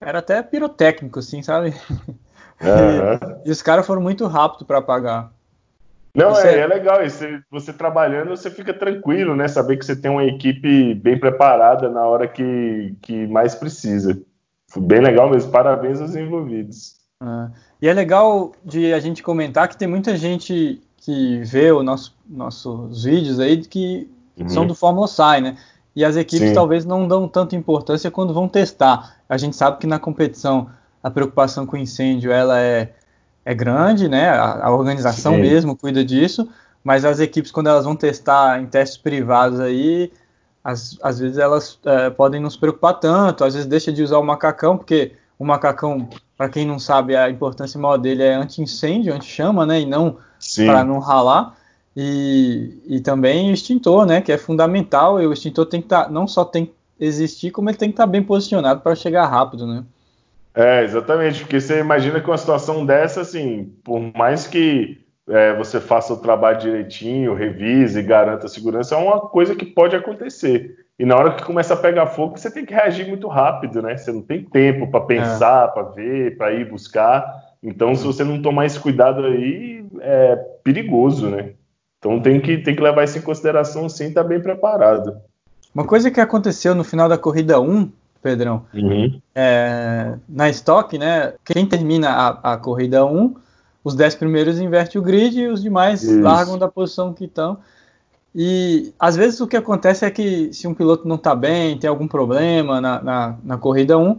Era 0.00 0.18
até 0.18 0.42
pirotécnico, 0.42 1.20
assim, 1.20 1.40
sabe? 1.40 1.72
Uhum. 1.88 3.38
e, 3.44 3.46
e, 3.48 3.50
os 3.52 3.62
caras 3.62 3.86
foram 3.86 4.02
muito 4.02 4.26
rápidos 4.26 4.66
para 4.66 4.78
apagar. 4.78 5.32
Não, 6.14 6.36
é, 6.36 6.60
é 6.60 6.66
legal. 6.66 7.02
Você, 7.02 7.40
você 7.50 7.72
trabalhando, 7.72 8.28
você 8.28 8.50
fica 8.50 8.74
tranquilo, 8.74 9.34
né? 9.34 9.48
Saber 9.48 9.78
que 9.78 9.84
você 9.84 9.96
tem 9.96 10.10
uma 10.10 10.24
equipe 10.24 10.94
bem 10.94 11.18
preparada 11.18 11.88
na 11.88 12.04
hora 12.04 12.28
que, 12.28 12.94
que 13.00 13.26
mais 13.26 13.54
precisa. 13.54 14.20
Bem 14.76 15.00
legal 15.00 15.30
mesmo. 15.30 15.50
Parabéns 15.50 16.00
aos 16.00 16.14
envolvidos. 16.14 16.96
Ah, 17.20 17.50
e 17.80 17.88
é 17.88 17.94
legal 17.94 18.52
de 18.64 18.92
a 18.92 19.00
gente 19.00 19.22
comentar 19.22 19.68
que 19.68 19.76
tem 19.76 19.88
muita 19.88 20.16
gente 20.16 20.82
que 20.98 21.42
vê 21.44 21.72
os 21.72 21.84
nosso, 21.84 22.16
nossos 22.28 23.04
vídeos 23.04 23.40
aí 23.40 23.58
que 23.58 24.08
uhum. 24.38 24.48
são 24.48 24.66
do 24.66 24.74
Fórmula 24.74 25.08
SAI, 25.08 25.40
né? 25.40 25.56
E 25.94 26.04
as 26.04 26.16
equipes 26.16 26.48
Sim. 26.48 26.54
talvez 26.54 26.84
não 26.84 27.06
dão 27.06 27.28
tanta 27.28 27.54
importância 27.56 28.10
quando 28.10 28.32
vão 28.32 28.48
testar. 28.48 29.16
A 29.28 29.36
gente 29.36 29.56
sabe 29.56 29.78
que 29.78 29.86
na 29.86 29.98
competição 29.98 30.70
a 31.02 31.10
preocupação 31.10 31.66
com 31.66 31.76
incêndio 31.76 32.30
ela 32.30 32.60
é, 32.60 32.92
é 33.44 33.54
grande, 33.54 34.08
né? 34.08 34.28
A, 34.28 34.66
a 34.66 34.70
organização 34.70 35.34
Sim. 35.34 35.40
mesmo 35.40 35.76
cuida 35.76 36.04
disso, 36.04 36.48
mas 36.82 37.04
as 37.04 37.20
equipes 37.20 37.50
quando 37.50 37.68
elas 37.68 37.84
vão 37.84 37.96
testar 37.96 38.60
em 38.60 38.66
testes 38.66 38.98
privados 38.98 39.60
aí, 39.60 40.12
às, 40.62 40.98
às 41.02 41.18
vezes 41.18 41.38
elas 41.38 41.78
é, 41.84 42.10
podem 42.10 42.40
não 42.40 42.50
se 42.50 42.58
preocupar 42.58 43.00
tanto, 43.00 43.44
às 43.44 43.54
vezes 43.54 43.68
deixa 43.68 43.92
de 43.92 44.02
usar 44.02 44.18
o 44.18 44.24
macacão, 44.24 44.76
porque 44.76 45.12
o 45.38 45.44
macacão 45.44 46.08
para 46.42 46.48
quem 46.48 46.66
não 46.66 46.76
sabe, 46.76 47.14
a 47.14 47.30
importância 47.30 47.78
maior 47.78 47.96
dele 47.96 48.24
é 48.24 48.34
anti-incêndio, 48.34 49.14
anti-chama, 49.14 49.64
né? 49.64 49.82
E 49.82 49.86
não 49.86 50.16
para 50.66 50.82
não 50.82 50.98
ralar. 50.98 51.56
E, 51.96 52.82
e 52.84 53.00
também 53.00 53.48
o 53.48 53.54
extintor, 53.54 54.04
né? 54.04 54.20
Que 54.20 54.32
é 54.32 54.36
fundamental. 54.36 55.22
E 55.22 55.26
o 55.26 55.32
extintor 55.32 55.66
tem 55.66 55.80
que 55.80 55.86
estar, 55.86 56.06
tá, 56.06 56.10
não 56.10 56.26
só 56.26 56.44
tem 56.44 56.66
que 56.66 56.72
existir, 56.98 57.52
como 57.52 57.70
ele 57.70 57.78
tem 57.78 57.90
que 57.90 57.92
estar 57.92 58.06
tá 58.06 58.10
bem 58.10 58.24
posicionado 58.24 58.80
para 58.80 58.96
chegar 58.96 59.26
rápido, 59.26 59.68
né? 59.68 59.84
É, 60.54 60.84
exatamente, 60.84 61.40
porque 61.40 61.60
você 61.60 61.80
imagina 61.80 62.20
que 62.20 62.28
uma 62.28 62.36
situação 62.36 62.84
dessa, 62.84 63.22
assim, 63.22 63.74
por 63.82 64.00
mais 64.14 64.46
que 64.46 65.02
é, 65.28 65.54
você 65.56 65.80
faça 65.80 66.12
o 66.12 66.18
trabalho 66.18 66.58
direitinho, 66.58 67.34
revise, 67.34 68.02
garanta 68.02 68.46
a 68.46 68.50
segurança, 68.50 68.94
é 68.94 68.98
uma 68.98 69.20
coisa 69.20 69.54
que 69.54 69.64
pode 69.64 69.96
acontecer. 69.96 70.76
E 70.98 71.06
na 71.06 71.16
hora 71.16 71.34
que 71.34 71.44
começa 71.44 71.74
a 71.74 71.76
pegar 71.76 72.06
fogo, 72.06 72.36
você 72.36 72.50
tem 72.50 72.66
que 72.66 72.74
reagir 72.74 73.08
muito 73.08 73.26
rápido, 73.28 73.80
né? 73.80 73.96
Você 73.96 74.12
não 74.12 74.22
tem 74.22 74.44
tempo 74.44 74.90
para 74.90 75.00
pensar, 75.00 75.68
é. 75.68 75.72
para 75.72 75.82
ver, 75.84 76.36
para 76.36 76.52
ir 76.52 76.68
buscar. 76.68 77.24
Então, 77.62 77.94
se 77.94 78.04
você 78.04 78.22
não 78.22 78.42
tomar 78.42 78.66
esse 78.66 78.78
cuidado 78.78 79.24
aí, 79.24 79.84
é 80.00 80.36
perigoso, 80.62 81.30
né? 81.30 81.54
Então 81.98 82.20
tem 82.20 82.40
que, 82.40 82.58
tem 82.58 82.74
que 82.74 82.82
levar 82.82 83.04
isso 83.04 83.16
em 83.16 83.22
consideração 83.22 83.88
sim, 83.88 84.08
estar 84.08 84.22
tá 84.22 84.28
bem 84.28 84.40
preparado. 84.40 85.16
Uma 85.72 85.86
coisa 85.86 86.10
que 86.10 86.20
aconteceu 86.20 86.74
no 86.74 86.84
final 86.84 87.08
da 87.08 87.16
corrida 87.16 87.60
1, 87.60 87.90
Pedrão, 88.22 88.64
uhum. 88.72 89.20
é, 89.34 90.14
na 90.28 90.48
Stock, 90.50 90.96
né? 90.96 91.34
Quem 91.44 91.66
termina 91.66 92.08
a, 92.10 92.52
a 92.52 92.56
corrida 92.56 93.04
1, 93.04 93.34
os 93.82 93.94
10 93.94 94.14
primeiros 94.14 94.60
inverte 94.60 94.96
o 94.96 95.02
grid 95.02 95.38
e 95.38 95.48
os 95.48 95.60
demais 95.60 96.02
isso. 96.02 96.20
largam 96.20 96.56
da 96.56 96.68
posição 96.68 97.12
que 97.12 97.24
estão. 97.24 97.58
E 98.34 98.94
às 98.98 99.16
vezes 99.16 99.40
o 99.40 99.46
que 99.46 99.56
acontece 99.56 100.04
é 100.04 100.10
que 100.10 100.52
se 100.52 100.66
um 100.66 100.72
piloto 100.72 101.06
não 101.06 101.16
está 101.16 101.34
bem, 101.34 101.76
tem 101.76 101.90
algum 101.90 102.06
problema 102.06 102.80
na, 102.80 103.02
na, 103.02 103.36
na, 103.44 103.58
corrida 103.58 103.98
1, 103.98 104.18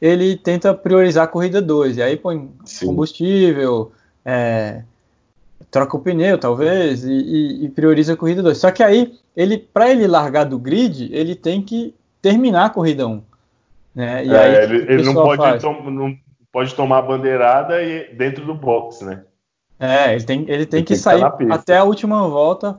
ele 0.00 0.36
tenta 0.36 0.74
priorizar 0.74 1.24
a 1.24 1.28
corrida 1.28 1.62
2. 1.62 1.96
E 1.96 2.02
aí 2.02 2.16
põe 2.16 2.50
Sim. 2.64 2.86
combustível, 2.86 3.92
é, 4.24 4.82
troca 5.70 5.96
o 5.96 6.00
pneu, 6.00 6.36
talvez, 6.36 7.04
e, 7.04 7.12
e, 7.12 7.64
e, 7.64 7.68
prioriza 7.70 8.12
a 8.12 8.16
corrida 8.16 8.42
2. 8.42 8.58
Só 8.58 8.70
que 8.70 8.82
aí, 8.82 9.14
ele, 9.34 9.56
para 9.56 9.90
ele 9.90 10.06
largar 10.06 10.44
do 10.44 10.58
grid, 10.58 11.08
ele 11.12 11.34
tem 11.34 11.62
que 11.62 11.94
terminar 12.20 12.66
a 12.66 12.70
corrida 12.70 13.06
1. 13.06 13.22
Né? 13.96 14.26
E 14.26 14.30
é, 14.30 14.38
aí, 14.38 14.54
ele, 14.64 14.92
ele 14.92 15.02
não, 15.02 15.14
pode 15.14 15.64
não 15.90 16.14
pode 16.52 16.74
tomar 16.74 16.98
a 16.98 17.02
bandeirada 17.02 17.82
e, 17.82 18.14
dentro 18.14 18.44
do 18.44 18.54
box, 18.54 19.02
né? 19.02 19.24
É, 19.80 20.14
ele 20.14 20.24
tem, 20.24 20.40
ele 20.40 20.66
tem 20.66 20.78
ele 20.78 20.82
que 20.82 20.94
tem 20.94 20.96
sair 20.96 21.36
que 21.36 21.50
até 21.50 21.78
a 21.78 21.84
última 21.84 22.28
volta 22.28 22.78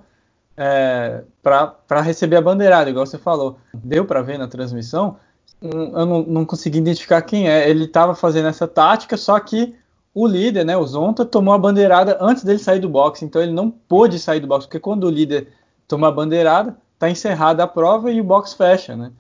é, 0.55 1.23
para 1.41 2.01
receber 2.01 2.35
a 2.35 2.41
bandeirada, 2.41 2.89
igual 2.89 3.05
você 3.05 3.17
falou. 3.17 3.57
Deu 3.73 4.05
para 4.05 4.21
ver 4.21 4.37
na 4.37 4.47
transmissão, 4.47 5.17
eu 5.59 6.05
não, 6.05 6.21
não, 6.21 6.45
consegui 6.45 6.77
identificar 6.77 7.21
quem 7.23 7.49
é. 7.49 7.67
Ele 7.67 7.85
estava 7.85 8.13
fazendo 8.13 8.47
essa 8.47 8.67
tática, 8.67 9.17
só 9.17 9.39
que 9.39 9.75
o 10.13 10.27
líder, 10.27 10.65
né, 10.65 10.77
o 10.77 10.85
Zonta, 10.85 11.25
tomou 11.25 11.53
a 11.53 11.57
bandeirada 11.57 12.17
antes 12.21 12.43
dele 12.43 12.59
sair 12.59 12.79
do 12.79 12.89
box, 12.89 13.23
então 13.23 13.41
ele 13.41 13.51
não 13.51 13.71
pôde 13.71 14.19
sair 14.19 14.39
do 14.39 14.47
box, 14.47 14.65
porque 14.65 14.79
quando 14.79 15.05
o 15.05 15.11
líder 15.11 15.47
toma 15.87 16.09
a 16.09 16.11
bandeirada, 16.11 16.77
está 16.93 17.09
encerrada 17.09 17.63
a 17.63 17.67
prova 17.67 18.11
e 18.11 18.21
o 18.21 18.23
box 18.23 18.53
fecha, 18.53 18.95
né? 18.95 19.11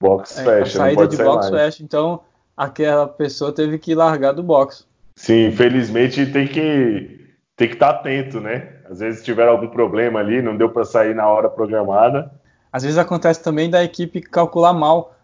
Box 0.00 0.38
é, 0.38 0.44
fecha, 0.44 0.78
a 0.78 0.82
saída 0.82 1.08
de 1.08 1.16
box 1.16 1.50
mais. 1.50 1.64
fecha, 1.64 1.82
então 1.82 2.20
aquela 2.56 3.06
pessoa 3.06 3.52
teve 3.52 3.78
que 3.78 3.94
largar 3.94 4.32
do 4.32 4.42
box. 4.42 4.86
Sim, 5.16 5.46
infelizmente 5.46 6.26
tem 6.26 6.46
que 6.46 7.24
tem 7.56 7.68
que 7.68 7.74
estar 7.74 7.92
tá 7.92 8.00
atento, 8.00 8.40
né? 8.40 8.74
Às 8.90 8.98
vezes 8.98 9.24
tiver 9.24 9.48
algum 9.48 9.68
problema 9.68 10.18
ali, 10.18 10.42
não 10.42 10.56
deu 10.56 10.68
para 10.68 10.84
sair 10.84 11.14
na 11.14 11.26
hora 11.28 11.48
programada. 11.48 12.30
Às 12.72 12.82
vezes 12.82 12.98
acontece 12.98 13.42
também 13.42 13.70
da 13.70 13.84
equipe 13.84 14.20
calcular 14.20 14.72
mal 14.72 15.14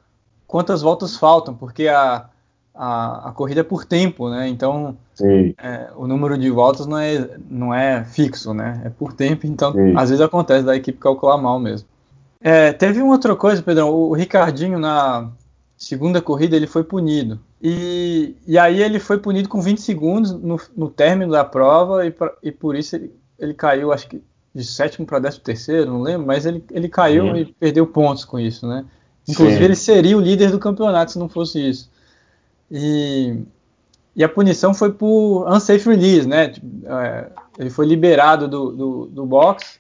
quantas 0.46 0.82
voltas 0.82 1.16
faltam, 1.16 1.54
porque 1.54 1.88
a, 1.88 2.26
a, 2.74 3.28
a 3.28 3.32
corrida 3.32 3.60
é 3.60 3.64
por 3.64 3.84
tempo, 3.84 4.30
né? 4.30 4.48
Então 4.48 4.96
é, 5.58 5.88
o 5.96 6.06
número 6.06 6.38
de 6.38 6.50
voltas 6.50 6.86
não 6.86 6.98
é, 6.98 7.28
não 7.48 7.74
é 7.74 8.04
fixo, 8.04 8.54
né? 8.54 8.80
É 8.84 8.88
por 8.88 9.12
tempo, 9.12 9.46
então 9.46 9.72
Sim. 9.72 9.94
às 9.96 10.10
vezes 10.10 10.24
acontece 10.24 10.64
da 10.64 10.76
equipe 10.76 10.98
calcular 10.98 11.36
mal 11.36 11.58
mesmo. 11.58 11.88
É, 12.42 12.72
teve 12.72 13.02
uma 13.02 13.12
outra 13.12 13.36
coisa, 13.36 13.62
Pedrão, 13.62 13.90
o 13.90 14.14
Ricardinho 14.14 14.78
na 14.78 15.30
segunda 15.76 16.22
corrida 16.22 16.56
ele 16.56 16.66
foi 16.66 16.82
punido. 16.82 17.38
E, 17.62 18.34
e 18.46 18.58
aí 18.58 18.82
ele 18.82 18.98
foi 18.98 19.18
punido 19.18 19.48
com 19.48 19.60
20 19.60 19.80
segundos 19.80 20.32
no, 20.32 20.58
no 20.76 20.88
término 20.88 21.32
da 21.32 21.44
prova 21.44 22.06
e, 22.06 22.10
pra, 22.10 22.32
e 22.42 22.50
por 22.50 22.74
isso 22.74 22.96
ele, 22.96 23.12
ele 23.38 23.52
caiu, 23.52 23.92
acho 23.92 24.08
que 24.08 24.22
de 24.54 24.64
sétimo 24.64 25.06
para 25.06 25.18
décimo 25.18 25.44
terceiro, 25.44 25.90
não 25.90 26.02
lembro, 26.02 26.26
mas 26.26 26.44
ele, 26.44 26.64
ele 26.70 26.88
caiu 26.88 27.24
Sim. 27.26 27.40
e 27.40 27.44
perdeu 27.46 27.86
pontos 27.86 28.24
com 28.24 28.38
isso, 28.38 28.66
né? 28.66 28.84
Inclusive 29.28 29.58
Sim. 29.58 29.64
ele 29.64 29.76
seria 29.76 30.16
o 30.16 30.20
líder 30.20 30.50
do 30.50 30.58
campeonato 30.58 31.12
se 31.12 31.18
não 31.18 31.28
fosse 31.28 31.68
isso. 31.68 31.90
E, 32.70 33.42
e 34.16 34.24
a 34.24 34.28
punição 34.28 34.74
foi 34.74 34.92
por 34.92 35.46
unsafe 35.48 35.88
release, 35.88 36.26
né? 36.26 36.48
Tipo, 36.48 36.66
é, 36.86 37.30
ele 37.58 37.70
foi 37.70 37.86
liberado 37.86 38.48
do, 38.48 38.72
do, 38.72 39.06
do 39.06 39.26
box 39.26 39.79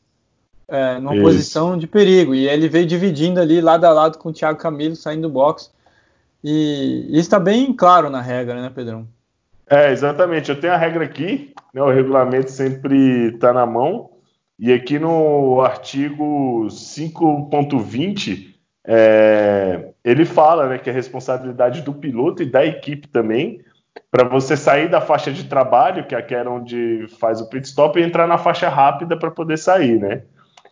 é, 0.70 0.98
numa 0.98 1.14
isso. 1.14 1.24
posição 1.24 1.76
de 1.76 1.86
perigo 1.86 2.34
e 2.34 2.48
ele 2.48 2.68
veio 2.68 2.86
dividindo 2.86 3.40
ali 3.40 3.60
lado 3.60 3.84
a 3.84 3.92
lado 3.92 4.18
com 4.18 4.28
o 4.28 4.32
Thiago 4.32 4.58
Camilo 4.58 4.94
saindo 4.94 5.22
do 5.22 5.30
box. 5.30 5.70
E, 6.42 7.06
isso 7.10 7.20
está 7.20 7.38
bem 7.38 7.72
claro 7.72 8.08
na 8.08 8.20
regra, 8.20 8.62
né, 8.62 8.70
Pedrão? 8.74 9.06
É, 9.68 9.92
exatamente. 9.92 10.48
Eu 10.50 10.60
tenho 10.60 10.72
a 10.72 10.76
regra 10.76 11.04
aqui, 11.04 11.52
né, 11.74 11.82
o 11.82 11.90
regulamento 11.90 12.50
sempre 12.50 13.34
está 13.34 13.52
na 13.52 13.66
mão, 13.66 14.10
e 14.58 14.72
aqui 14.72 14.98
no 14.98 15.60
artigo 15.60 16.66
5.20, 16.68 18.54
é, 18.86 19.90
ele 20.04 20.24
fala 20.24 20.68
né, 20.68 20.78
que 20.78 20.88
é 20.88 20.92
responsabilidade 20.92 21.82
do 21.82 21.92
piloto 21.92 22.42
e 22.42 22.46
da 22.46 22.64
equipe 22.64 23.08
também 23.08 23.60
para 24.10 24.28
você 24.28 24.56
sair 24.56 24.88
da 24.88 25.00
faixa 25.00 25.32
de 25.32 25.44
trabalho, 25.44 26.06
que 26.06 26.14
aqui 26.14 26.34
era 26.34 26.50
onde 26.50 27.06
faz 27.18 27.40
o 27.40 27.48
pit 27.48 27.66
stop, 27.66 27.98
e 27.98 28.02
entrar 28.02 28.26
na 28.26 28.38
faixa 28.38 28.68
rápida 28.68 29.16
para 29.16 29.30
poder 29.30 29.56
sair, 29.56 29.98
né? 29.98 30.22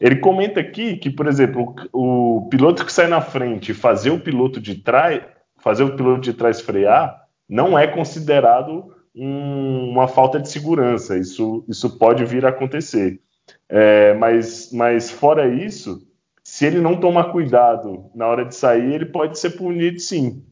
Ele 0.01 0.17
comenta 0.17 0.61
aqui 0.61 0.97
que, 0.97 1.11
por 1.11 1.27
exemplo, 1.27 1.75
o, 1.93 2.49
piloto 2.51 2.85
que 2.85 2.93
sai 2.93 3.09
na 3.09 3.21
frente 3.21 3.75
fazer 3.75 4.11
o 4.11 4.21
piloto 4.21 4.61
de 4.61 4.77
trás, 4.77 5.23
fazer 5.59 5.83
o 5.83 5.97
piloto 5.97 6.21
de 6.21 6.33
trás 6.33 6.61
frear, 6.61 7.25
não 7.49 7.79
é 7.79 7.87
considerado 7.87 8.95
um, 9.15 9.91
uma 9.91 10.07
falta 10.07 10.39
de 10.39 10.49
segurança. 10.49 11.19
Isso, 11.19 11.65
isso 11.69 11.99
pode 11.99 12.25
vir 12.25 12.47
a 12.47 12.51
acontecer. 12.51 13.21
É, 13.69 14.15
mas, 14.15 14.71
mas 14.73 15.11
fora 15.11 15.49
isso, 15.49 16.07
se 16.45 16.65
ele 16.65 16.81
não 16.81 16.99
tomar 16.99 17.33
cuidado 17.33 18.11
na 18.15 18.27
hora 18.27 18.45
de 18.45 18.55
sair, 18.55 18.95
ele 18.95 19.07
pode 19.07 19.39
ser 19.39 19.51
punido 19.51 19.99
sim. 19.99 20.45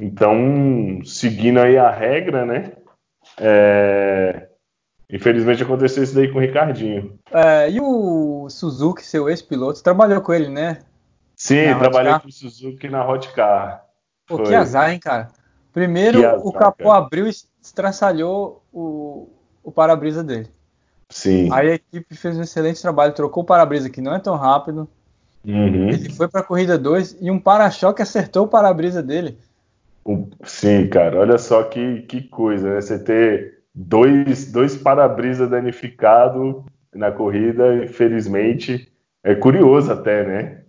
Então, 0.00 1.00
seguindo 1.04 1.58
aí 1.60 1.76
a 1.76 1.90
regra, 1.90 2.46
né? 2.46 2.72
É... 3.36 4.47
Infelizmente 5.10 5.62
aconteceu 5.62 6.02
isso 6.02 6.14
daí 6.14 6.30
com 6.30 6.38
o 6.38 6.40
Ricardinho. 6.40 7.18
É, 7.32 7.70
e 7.70 7.80
o 7.80 8.48
Suzuki, 8.50 9.02
seu 9.02 9.28
ex-piloto, 9.28 9.82
trabalhou 9.82 10.20
com 10.20 10.34
ele, 10.34 10.48
né? 10.48 10.80
Sim, 11.34 11.74
trabalhei 11.78 12.18
com 12.18 12.28
o 12.28 12.32
Suzuki 12.32 12.88
na 12.88 13.08
Hot 13.08 13.32
Car. 13.32 13.84
Pô, 14.26 14.42
que 14.42 14.54
azar, 14.54 14.92
hein, 14.92 14.98
cara? 14.98 15.28
Primeiro, 15.72 16.18
azar, 16.18 16.46
o 16.46 16.52
capô 16.52 16.90
cara. 16.90 16.98
abriu 16.98 17.26
e 17.26 17.30
estraçalhou 17.62 18.62
o, 18.72 19.28
o 19.62 19.72
para-brisa 19.72 20.22
dele. 20.22 20.48
Sim. 21.08 21.48
Aí 21.52 21.70
a 21.70 21.74
equipe 21.74 22.14
fez 22.14 22.36
um 22.36 22.42
excelente 22.42 22.82
trabalho, 22.82 23.14
trocou 23.14 23.42
o 23.42 23.46
para-brisa 23.46 23.88
que 23.88 24.02
não 24.02 24.14
é 24.14 24.18
tão 24.18 24.36
rápido. 24.36 24.86
Uhum. 25.44 25.88
Ele 25.88 26.12
foi 26.12 26.28
para 26.28 26.40
a 26.40 26.44
corrida 26.44 26.76
2 26.76 27.16
e 27.20 27.30
um 27.30 27.38
para-choque 27.38 28.02
acertou 28.02 28.44
o 28.44 28.48
para-brisa 28.48 29.02
dele. 29.02 29.38
Sim, 30.44 30.86
cara, 30.88 31.20
olha 31.20 31.38
só 31.38 31.62
que, 31.62 32.02
que 32.02 32.22
coisa, 32.22 32.74
né? 32.74 32.80
Você 32.80 32.98
ter 32.98 33.57
dois, 33.74 34.50
dois 34.50 34.76
para-brisa 34.76 35.46
danificados 35.46 36.64
na 36.94 37.10
corrida, 37.12 37.84
infelizmente, 37.84 38.90
é 39.22 39.34
curioso 39.34 39.92
até, 39.92 40.26
né? 40.26 40.62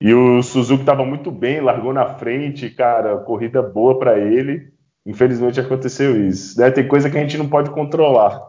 E 0.00 0.12
o 0.12 0.42
Suzuki 0.42 0.82
estava 0.82 1.04
muito 1.04 1.30
bem, 1.30 1.60
largou 1.60 1.92
na 1.92 2.06
frente, 2.06 2.68
cara, 2.70 3.16
corrida 3.18 3.62
boa 3.62 3.98
para 3.98 4.18
ele. 4.18 4.72
Infelizmente 5.06 5.60
aconteceu 5.60 6.26
isso. 6.26 6.58
Né? 6.58 6.70
Tem 6.70 6.86
coisa 6.86 7.08
que 7.08 7.16
a 7.16 7.20
gente 7.20 7.38
não 7.38 7.48
pode 7.48 7.70
controlar. 7.70 8.42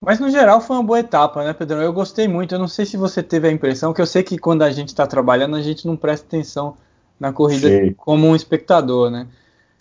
Mas 0.00 0.18
no 0.18 0.30
geral 0.30 0.60
foi 0.60 0.76
uma 0.76 0.82
boa 0.82 0.98
etapa, 0.98 1.44
né, 1.44 1.52
Pedro? 1.52 1.80
Eu 1.80 1.92
gostei 1.92 2.26
muito. 2.26 2.54
Eu 2.54 2.58
não 2.58 2.68
sei 2.68 2.84
se 2.84 2.96
você 2.96 3.22
teve 3.22 3.48
a 3.48 3.52
impressão, 3.52 3.92
que 3.92 4.00
eu 4.00 4.06
sei 4.06 4.22
que 4.22 4.36
quando 4.36 4.62
a 4.62 4.70
gente 4.70 4.88
está 4.88 5.06
trabalhando, 5.06 5.54
a 5.54 5.62
gente 5.62 5.86
não 5.86 5.96
presta 5.96 6.26
atenção 6.26 6.76
na 7.18 7.32
corrida 7.32 7.68
Sim. 7.68 7.94
como 7.94 8.26
um 8.26 8.34
espectador, 8.34 9.10
né? 9.10 9.28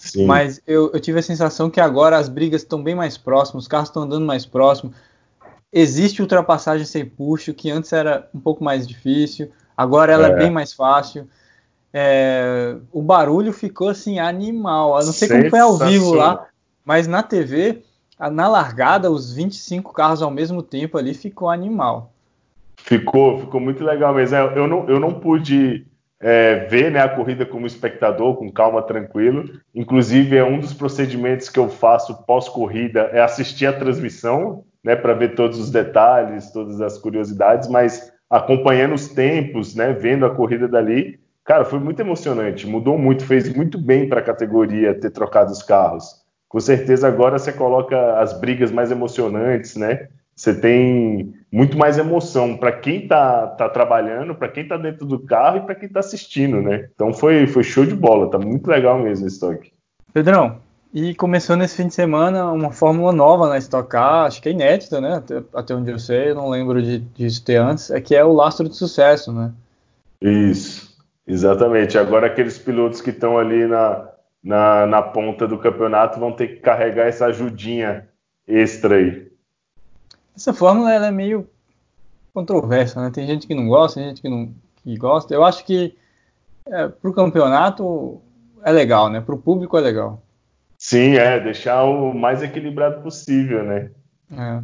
Sim. 0.02 0.26
Mas 0.26 0.60
eu, 0.66 0.90
eu, 0.92 1.00
tive 1.00 1.20
a 1.20 1.22
sensação 1.22 1.70
que 1.70 1.80
agora 1.80 2.18
as 2.18 2.28
brigas 2.28 2.64
estão 2.64 2.82
bem 2.82 2.96
mais 2.96 3.20
próximas, 3.20 3.66
os 3.66 3.68
carros 3.68 3.90
estão 3.90 4.02
andando 4.02 4.26
mais 4.26 4.48
próximo. 4.48 4.92
Existe 5.72 6.24
ultrapassagem 6.24 6.88
sem 6.88 7.06
puxo, 7.06 7.54
que 7.54 7.70
antes 7.70 7.94
era 7.94 8.28
um 8.34 8.40
pouco 8.40 8.64
mais 8.64 8.88
difícil, 8.88 9.52
agora 9.78 10.12
ela 10.12 10.30
é, 10.30 10.32
é 10.32 10.36
bem 10.38 10.50
mais 10.50 10.74
fácil. 10.74 11.28
É, 11.94 12.78
o 12.92 13.02
barulho 13.02 13.54
ficou 13.54 13.90
assim 13.90 14.18
animal. 14.18 15.00
Eu 15.00 15.06
não 15.06 15.14
sei 15.14 15.28
como 15.28 15.50
foi 15.52 15.60
ao 15.60 15.78
vivo 15.78 16.16
lá, 16.16 16.48
mas 16.84 17.06
na 17.06 17.22
TV, 17.22 17.84
na 18.20 18.48
largada, 18.48 19.12
os 19.12 19.32
25 19.32 19.94
carros 19.94 20.24
ao 20.24 20.32
mesmo 20.32 20.64
tempo 20.64 20.98
ali 20.98 21.14
ficou 21.14 21.48
animal. 21.48 22.12
Ficou, 22.76 23.40
ficou 23.42 23.62
muito 23.62 23.84
legal 23.84 24.16
mesmo. 24.16 24.36
É, 24.36 24.58
eu 24.58 24.68
não, 24.68 24.90
eu 24.90 25.00
não 25.00 25.14
pude 25.14 25.86
é, 26.22 26.66
ver 26.66 26.92
né, 26.92 27.00
a 27.00 27.10
corrida 27.10 27.46
como 27.46 27.66
espectador, 27.66 28.36
com 28.36 28.52
calma, 28.52 28.82
tranquilo. 28.82 29.46
Inclusive, 29.74 30.38
é 30.38 30.44
um 30.44 30.60
dos 30.60 30.74
procedimentos 30.74 31.50
que 31.50 31.60
eu 31.60 31.68
faço 31.68 32.24
pós-corrida 32.26 33.10
é 33.12 33.22
assistir 33.22 33.66
a 33.66 33.74
transmissão, 33.74 34.64
né, 34.84 34.96
para 34.96 35.14
ver 35.14 35.36
todos 35.36 35.60
os 35.60 35.72
detalhes, 35.72 36.52
todas 36.52 36.80
as 36.80 36.98
curiosidades, 36.98 37.68
mas 37.68 38.12
acompanhando 38.30 38.94
os 38.94 39.10
tempos, 39.10 39.76
né, 39.76 39.92
vendo 39.94 40.26
a 40.26 40.34
corrida 40.34 40.68
dali, 40.68 41.20
cara, 41.44 41.66
foi 41.66 41.80
muito 41.80 42.00
emocionante, 42.00 42.68
mudou 42.68 42.98
muito, 42.98 43.26
fez 43.26 43.54
muito 43.54 43.78
bem 43.78 44.08
para 44.08 44.20
a 44.20 44.24
categoria 44.24 44.98
ter 44.98 45.10
trocado 45.10 45.52
os 45.52 45.64
carros. 45.64 46.22
Com 46.48 46.60
certeza 46.60 47.08
agora 47.08 47.40
você 47.40 47.52
coloca 47.52 48.20
as 48.20 48.40
brigas 48.40 48.72
mais 48.72 48.92
emocionantes, 48.92 49.76
né? 49.76 50.08
Você 50.36 50.54
tem 50.54 51.34
muito 51.52 51.78
mais 51.78 51.98
emoção 51.98 52.56
para 52.56 52.72
quem 52.72 53.04
está 53.04 53.48
tá 53.48 53.68
trabalhando, 53.68 54.34
para 54.34 54.48
quem 54.48 54.64
está 54.64 54.78
dentro 54.78 55.06
do 55.06 55.20
carro 55.20 55.58
e 55.58 55.62
para 55.62 55.76
quem 55.76 55.88
está 55.88 56.00
assistindo, 56.00 56.62
né? 56.62 56.90
Então 56.96 57.14
foi, 57.14 57.46
foi 57.46 57.64
show 57.64 57.86
de 57.86 57.96
bola, 57.96 58.30
tá 58.30 58.40
muito 58.40 58.68
legal 58.68 58.98
mesmo 58.98 59.28
esse 59.28 59.40
toque. 59.40 59.74
Pedrão, 60.14 60.60
e 60.94 61.14
começou 61.16 61.56
nesse 61.56 61.76
fim 61.76 61.88
de 61.88 61.94
semana 61.94 62.52
uma 62.52 62.72
fórmula 62.72 63.12
nova 63.12 63.50
na 63.50 63.58
Stock 63.58 63.90
Car, 63.90 64.26
acho 64.26 64.42
que 64.42 64.50
é 64.50 64.52
inédita, 64.52 65.02
né? 65.02 65.16
Até, 65.16 65.44
até 65.54 65.76
onde 65.76 65.92
eu 65.92 66.00
sei, 66.00 66.30
eu 66.30 66.36
não 66.36 66.50
lembro 66.50 66.82
de, 66.82 67.00
disso 67.00 67.44
ter 67.44 67.58
antes, 67.58 67.92
é 67.92 68.00
que 68.00 68.16
é 68.16 68.24
o 68.24 68.34
lastro 68.34 68.68
de 68.68 68.76
sucesso, 68.76 69.34
né? 69.34 69.52
Isso, 70.22 70.96
exatamente. 71.28 71.98
Agora 71.98 72.28
aqueles 72.28 72.58
pilotos 72.58 73.02
que 73.02 73.10
estão 73.10 73.38
ali 73.38 73.68
na, 73.68 74.08
na, 74.44 74.86
na 74.86 75.02
ponta 75.02 75.48
do 75.48 75.58
campeonato 75.58 76.20
vão 76.20 76.32
ter 76.32 76.48
que 76.48 76.56
carregar 76.58 77.08
essa 77.08 77.26
ajudinha 77.26 78.08
extra 78.48 78.96
aí. 78.96 79.31
Essa 80.36 80.54
fórmula 80.54 80.94
ela 80.94 81.08
é 81.08 81.12
meio 81.12 81.48
controversa, 82.34 83.02
né? 83.02 83.12
Tem 83.12 83.28
gente 83.28 83.48
que 83.48 83.56
não 83.56 83.68
gosta, 83.68 84.00
tem 84.00 84.10
gente 84.10 84.22
que 84.22 84.30
não 84.30 84.54
que 84.84 84.98
gosta. 84.98 85.34
Eu 85.34 85.44
acho 85.44 85.66
que 85.66 85.96
é, 86.66 86.88
para 86.88 87.10
o 87.10 87.14
campeonato 87.14 88.22
é 88.64 88.72
legal, 88.72 89.10
né? 89.10 89.22
Para 89.22 89.36
o 89.36 89.42
público 89.42 89.78
é 89.78 89.82
legal. 89.82 90.22
Sim, 90.78 91.16
é 91.16 91.40
deixar 91.40 91.84
o 91.84 92.14
mais 92.14 92.42
equilibrado 92.42 93.02
possível, 93.02 93.64
né? 93.64 93.92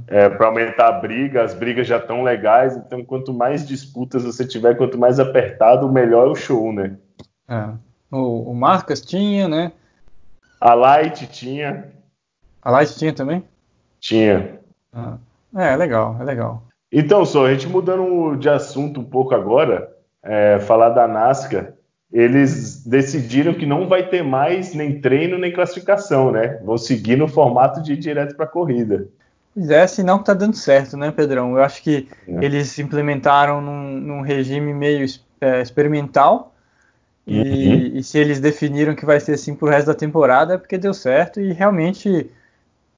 É. 0.09 0.25
é 0.25 0.29
para 0.29 0.47
aumentar 0.47 0.87
a 0.87 0.99
briga, 0.99 1.43
as 1.43 1.53
brigas 1.53 1.85
já 1.85 1.97
estão 1.97 2.23
legais, 2.23 2.77
então 2.77 3.03
quanto 3.03 3.33
mais 3.33 3.67
disputas 3.67 4.23
você 4.23 4.47
tiver, 4.47 4.75
quanto 4.77 4.97
mais 4.97 5.19
apertado, 5.19 5.91
melhor 5.91 6.27
é 6.27 6.31
o 6.31 6.35
show, 6.35 6.71
né? 6.71 6.97
É. 7.49 7.69
O, 8.09 8.51
o 8.51 8.55
Marcas 8.55 9.01
tinha, 9.01 9.47
né? 9.47 9.73
A 10.59 10.73
Light 10.73 11.27
tinha. 11.27 11.91
A 12.61 12.71
Light 12.71 12.97
tinha 12.97 13.13
também? 13.13 13.43
Tinha. 13.99 14.59
Ah. 14.93 15.17
É, 15.55 15.73
é 15.73 15.75
legal, 15.75 16.17
é 16.19 16.23
legal. 16.23 16.63
Então, 16.91 17.25
só 17.25 17.45
a 17.45 17.53
gente 17.53 17.67
mudando 17.67 18.35
de 18.35 18.49
assunto 18.49 18.99
um 18.99 19.03
pouco 19.03 19.35
agora, 19.35 19.91
é, 20.23 20.59
falar 20.59 20.89
da 20.89 21.07
NASCAR, 21.07 21.73
eles 22.11 22.85
decidiram 22.85 23.53
que 23.53 23.65
não 23.65 23.87
vai 23.87 24.07
ter 24.07 24.23
mais 24.23 24.73
nem 24.73 25.01
treino 25.01 25.37
nem 25.37 25.51
classificação, 25.51 26.31
né? 26.31 26.59
Vão 26.63 26.77
seguir 26.77 27.17
no 27.17 27.27
formato 27.27 27.81
de 27.81 27.93
ir 27.93 27.97
direto 27.97 28.35
para 28.35 28.45
a 28.45 28.49
corrida. 28.49 29.07
Pois 29.53 29.69
é, 29.69 29.85
sinal 29.87 30.19
que 30.19 30.25
tá 30.25 30.33
dando 30.33 30.55
certo, 30.55 30.95
né, 30.95 31.11
Pedrão? 31.11 31.57
Eu 31.57 31.63
acho 31.63 31.81
que 31.83 32.07
é. 32.27 32.45
eles 32.45 32.77
implementaram 32.79 33.59
num, 33.59 33.99
num 33.99 34.21
regime 34.21 34.73
meio 34.73 35.05
é, 35.41 35.61
experimental. 35.61 36.53
E, 37.25 37.39
uhum. 37.39 37.97
e, 37.97 38.03
se 38.03 38.17
eles 38.17 38.39
definiram 38.39 38.95
que 38.95 39.05
vai 39.05 39.19
ser 39.19 39.33
assim 39.33 39.53
pro 39.53 39.67
resto 39.67 39.87
da 39.87 39.93
temporada 39.93 40.53
é 40.53 40.57
porque 40.57 40.77
deu 40.77 40.93
certo 40.93 41.41
e 41.41 41.51
realmente 41.51 42.31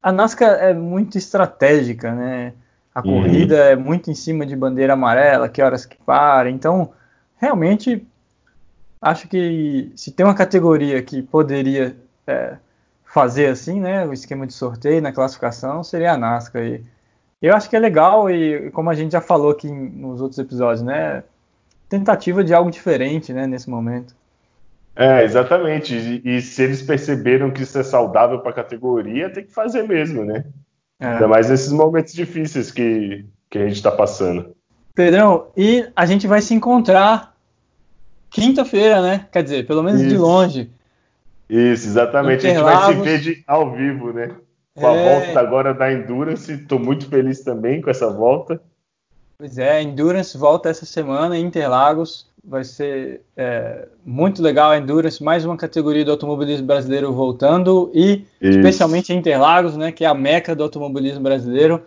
a 0.01 0.11
NASCAR 0.11 0.51
é 0.59 0.73
muito 0.73 1.17
estratégica, 1.17 2.13
né? 2.13 2.53
A 2.93 3.01
uhum. 3.01 3.21
corrida 3.21 3.55
é 3.57 3.75
muito 3.75 4.09
em 4.09 4.15
cima 4.15 4.45
de 4.45 4.55
bandeira 4.55 4.93
amarela, 4.93 5.49
que 5.49 5.61
horas 5.61 5.85
que 5.85 5.97
para. 5.97 6.49
Então, 6.49 6.91
realmente, 7.37 8.05
acho 9.01 9.27
que 9.27 9.91
se 9.95 10.11
tem 10.11 10.25
uma 10.25 10.35
categoria 10.35 11.01
que 11.01 11.21
poderia 11.21 11.95
é, 12.25 12.55
fazer 13.03 13.47
assim, 13.47 13.79
né? 13.79 14.05
O 14.05 14.13
esquema 14.13 14.47
de 14.47 14.53
sorteio 14.53 15.01
na 15.01 15.11
classificação 15.11 15.83
seria 15.83 16.13
a 16.13 16.17
NASCAR. 16.17 16.63
E 16.63 16.83
eu 17.41 17.55
acho 17.55 17.69
que 17.69 17.75
é 17.75 17.79
legal 17.79 18.29
e, 18.29 18.71
como 18.71 18.89
a 18.89 18.95
gente 18.95 19.11
já 19.11 19.21
falou 19.21 19.51
aqui 19.51 19.69
nos 19.69 20.21
outros 20.21 20.39
episódios, 20.39 20.81
né? 20.81 21.23
Tentativa 21.87 22.43
de 22.43 22.53
algo 22.53 22.71
diferente, 22.71 23.33
né? 23.33 23.47
Nesse 23.47 23.69
momento. 23.69 24.15
É, 24.99 25.23
exatamente. 25.23 25.95
E, 25.95 26.21
e, 26.25 26.41
se 26.41 26.61
eles 26.61 26.81
perceberam 26.81 27.51
que 27.51 27.63
isso 27.63 27.79
é 27.79 27.83
saudável 27.83 28.39
para 28.39 28.51
a 28.51 28.55
categoria, 28.55 29.29
tem 29.29 29.45
que 29.45 29.53
fazer 29.53 29.83
mesmo, 29.83 30.25
né? 30.25 30.43
É. 30.99 31.07
Ainda 31.07 31.25
mais 31.25 31.49
nesses 31.49 31.71
momentos 31.71 32.11
difíceis 32.11 32.69
que, 32.69 33.25
que 33.49 33.57
a 33.57 33.61
gente 33.61 33.77
está 33.77 33.89
passando. 33.89 34.53
Pedrão, 34.93 35.47
e 35.55 35.87
a 35.95 36.05
gente 36.05 36.27
vai 36.27 36.41
se 36.41 36.53
encontrar 36.53 37.33
quinta-feira, 38.29 39.01
né? 39.01 39.25
Quer 39.31 39.43
dizer, 39.43 39.65
pelo 39.65 39.81
menos 39.81 40.01
isso. 40.01 40.09
de 40.09 40.17
longe. 40.17 40.69
Isso, 41.49 41.87
exatamente. 41.87 42.45
A 42.45 42.49
gente 42.49 42.61
vai 42.61 42.93
se 42.93 42.99
ver 42.99 43.19
de, 43.21 43.43
ao 43.47 43.71
vivo, 43.71 44.11
né? 44.11 44.35
Com 44.75 44.85
a 44.85 44.95
é... 44.97 45.21
volta 45.21 45.39
agora 45.39 45.73
da 45.73 45.93
Endurance. 45.93 46.51
Estou 46.51 46.77
muito 46.77 47.07
feliz 47.07 47.39
também 47.39 47.81
com 47.81 47.89
essa 47.89 48.09
volta. 48.09 48.61
Pois 49.37 49.57
é, 49.57 49.77
a 49.77 49.81
Endurance 49.81 50.37
volta 50.37 50.67
essa 50.67 50.85
semana 50.85 51.37
em 51.37 51.45
Interlagos 51.45 52.28
vai 52.43 52.63
ser 52.63 53.21
é, 53.35 53.87
muito 54.05 54.41
legal 54.41 54.71
a 54.71 54.77
Endurance, 54.77 55.23
mais 55.23 55.45
uma 55.45 55.57
categoria 55.57 56.05
do 56.05 56.11
automobilismo 56.11 56.65
brasileiro 56.65 57.13
voltando 57.13 57.91
e 57.93 58.25
Isso. 58.41 58.59
especialmente 58.59 59.13
Interlagos, 59.13 59.77
né, 59.77 59.91
que 59.91 60.05
é 60.05 60.07
a 60.07 60.13
meca 60.13 60.55
do 60.55 60.63
automobilismo 60.63 61.21
brasileiro 61.21 61.81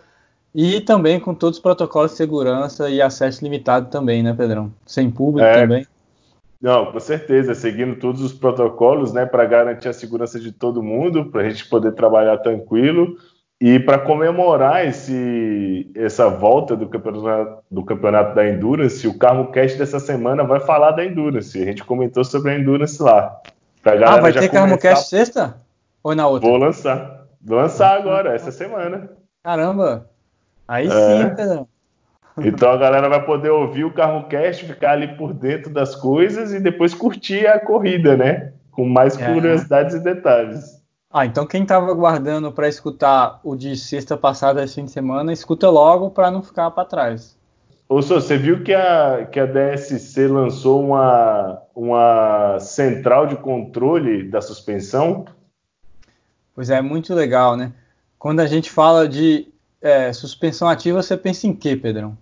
e 0.53 0.81
também 0.81 1.19
com 1.19 1.33
todos 1.33 1.57
os 1.57 1.61
protocolos 1.61 2.11
de 2.11 2.17
segurança 2.17 2.89
e 2.89 3.01
acesso 3.01 3.43
limitado 3.43 3.89
também, 3.89 4.21
né, 4.21 4.33
Pedrão? 4.33 4.71
Sem 4.85 5.09
público 5.09 5.47
é, 5.47 5.61
também. 5.61 5.87
Não, 6.61 6.91
com 6.91 6.99
certeza, 6.99 7.53
seguindo 7.53 7.95
todos 7.97 8.21
os 8.21 8.31
protocolos, 8.31 9.11
né, 9.11 9.25
para 9.25 9.45
garantir 9.45 9.89
a 9.89 9.93
segurança 9.93 10.39
de 10.39 10.51
todo 10.51 10.83
mundo, 10.83 11.25
para 11.25 11.41
a 11.41 11.49
gente 11.49 11.67
poder 11.67 11.93
trabalhar 11.93 12.37
tranquilo 12.37 13.17
e 13.61 13.79
para 13.79 13.99
comemorar 13.99 14.85
esse, 14.85 15.89
essa 15.95 16.29
volta 16.29 16.75
do 16.75 16.87
campeonato, 16.87 17.63
do 17.71 17.83
campeonato 17.83 18.35
da 18.35 18.47
Endurance, 18.47 19.07
o 19.07 19.17
Carmo 19.17 19.51
Cast 19.51 19.77
dessa 19.77 19.99
semana 19.99 20.43
vai 20.43 20.59
falar 20.59 20.91
da 20.91 21.05
Endurance. 21.05 21.61
A 21.61 21.65
gente 21.65 21.83
comentou 21.83 22.23
sobre 22.25 22.51
a 22.51 22.59
Endurance 22.59 23.01
lá. 23.01 23.41
Ah, 23.85 24.19
vai 24.19 24.33
ter 24.33 24.49
Carmo 24.49 24.77
Cast 24.77 25.09
sexta? 25.09 25.61
Ou 26.03 26.13
na 26.13 26.27
outra? 26.27 26.49
Vou 26.49 26.57
lançar. 26.57 27.25
Vou 27.41 27.57
lançar 27.57 27.97
agora, 27.97 28.33
essa 28.33 28.51
semana. 28.51 29.09
Caramba! 29.43 30.09
Aí 30.67 30.87
é. 30.87 30.89
sim, 30.89 31.35
Pedrão. 31.35 31.67
Então 32.37 32.71
a 32.71 32.77
galera 32.77 33.07
vai 33.09 33.23
poder 33.23 33.49
ouvir 33.49 33.83
o 33.83 33.93
CarroCast, 33.93 34.65
ficar 34.65 34.91
ali 34.91 35.15
por 35.15 35.33
dentro 35.33 35.71
das 35.71 35.95
coisas 35.95 36.51
e 36.51 36.59
depois 36.59 36.93
curtir 36.93 37.45
a 37.45 37.59
corrida, 37.59 38.17
né? 38.17 38.53
Com 38.71 38.85
mais 38.85 39.19
é. 39.19 39.31
curiosidades 39.31 39.95
e 39.95 39.99
detalhes. 39.99 40.72
Ah, 41.15 41.27
então 41.27 41.45
quem 41.45 41.61
estava 41.61 41.91
aguardando 41.91 42.51
para 42.51 42.67
escutar 42.67 43.39
o 43.43 43.55
de 43.55 43.77
sexta 43.77 44.17
passada 44.17 44.63
esse 44.63 44.73
fim 44.73 44.85
de 44.85 44.91
semana, 44.91 45.31
escuta 45.31 45.69
logo 45.69 46.09
para 46.09 46.31
não 46.31 46.41
ficar 46.41 46.71
para 46.71 46.87
trás. 46.87 47.37
Ô, 47.87 48.01
Sô, 48.01 48.19
você 48.19 48.35
viu 48.35 48.63
que 48.63 48.73
a, 48.73 49.27
que 49.31 49.39
a 49.39 49.45
DSC 49.45 50.27
lançou 50.27 50.83
uma, 50.83 51.61
uma 51.75 52.57
central 52.59 53.27
de 53.27 53.35
controle 53.35 54.27
da 54.27 54.41
suspensão? 54.41 55.25
Pois 56.55 56.71
é, 56.71 56.81
muito 56.81 57.13
legal, 57.13 57.55
né? 57.55 57.71
Quando 58.17 58.39
a 58.39 58.47
gente 58.47 58.71
fala 58.71 59.07
de 59.07 59.47
é, 59.79 60.11
suspensão 60.11 60.67
ativa, 60.67 61.03
você 61.03 61.15
pensa 61.15 61.45
em 61.45 61.53
quê, 61.53 61.75
Pedrão? 61.75 62.17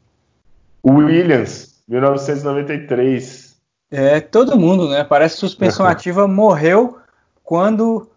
Williams, 0.86 1.82
1993. 1.88 3.56
É, 3.90 4.20
todo 4.20 4.60
mundo, 4.60 4.90
né? 4.90 5.06
Parece 5.06 5.36
que 5.36 5.40
suspensão 5.40 5.86
ativa 5.88 6.28
morreu 6.28 6.98
quando 7.42 8.11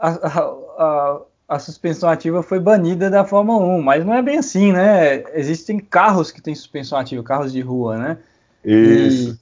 a, 0.00 0.08
a, 0.08 1.20
a, 1.48 1.58
suspensão 1.58 2.08
ativa 2.08 2.42
foi 2.42 2.60
banida 2.60 3.08
da 3.10 3.24
Fórmula 3.24 3.64
1, 3.64 3.82
mas 3.82 4.04
não 4.04 4.14
é 4.14 4.22
bem 4.22 4.38
assim, 4.38 4.72
né? 4.72 5.24
Existem 5.34 5.78
carros 5.78 6.30
que 6.30 6.40
têm 6.40 6.54
suspensão 6.54 6.98
ativa, 6.98 7.22
carros 7.22 7.52
de 7.52 7.60
rua, 7.60 7.96
né? 7.96 8.18
Isso. 8.64 9.38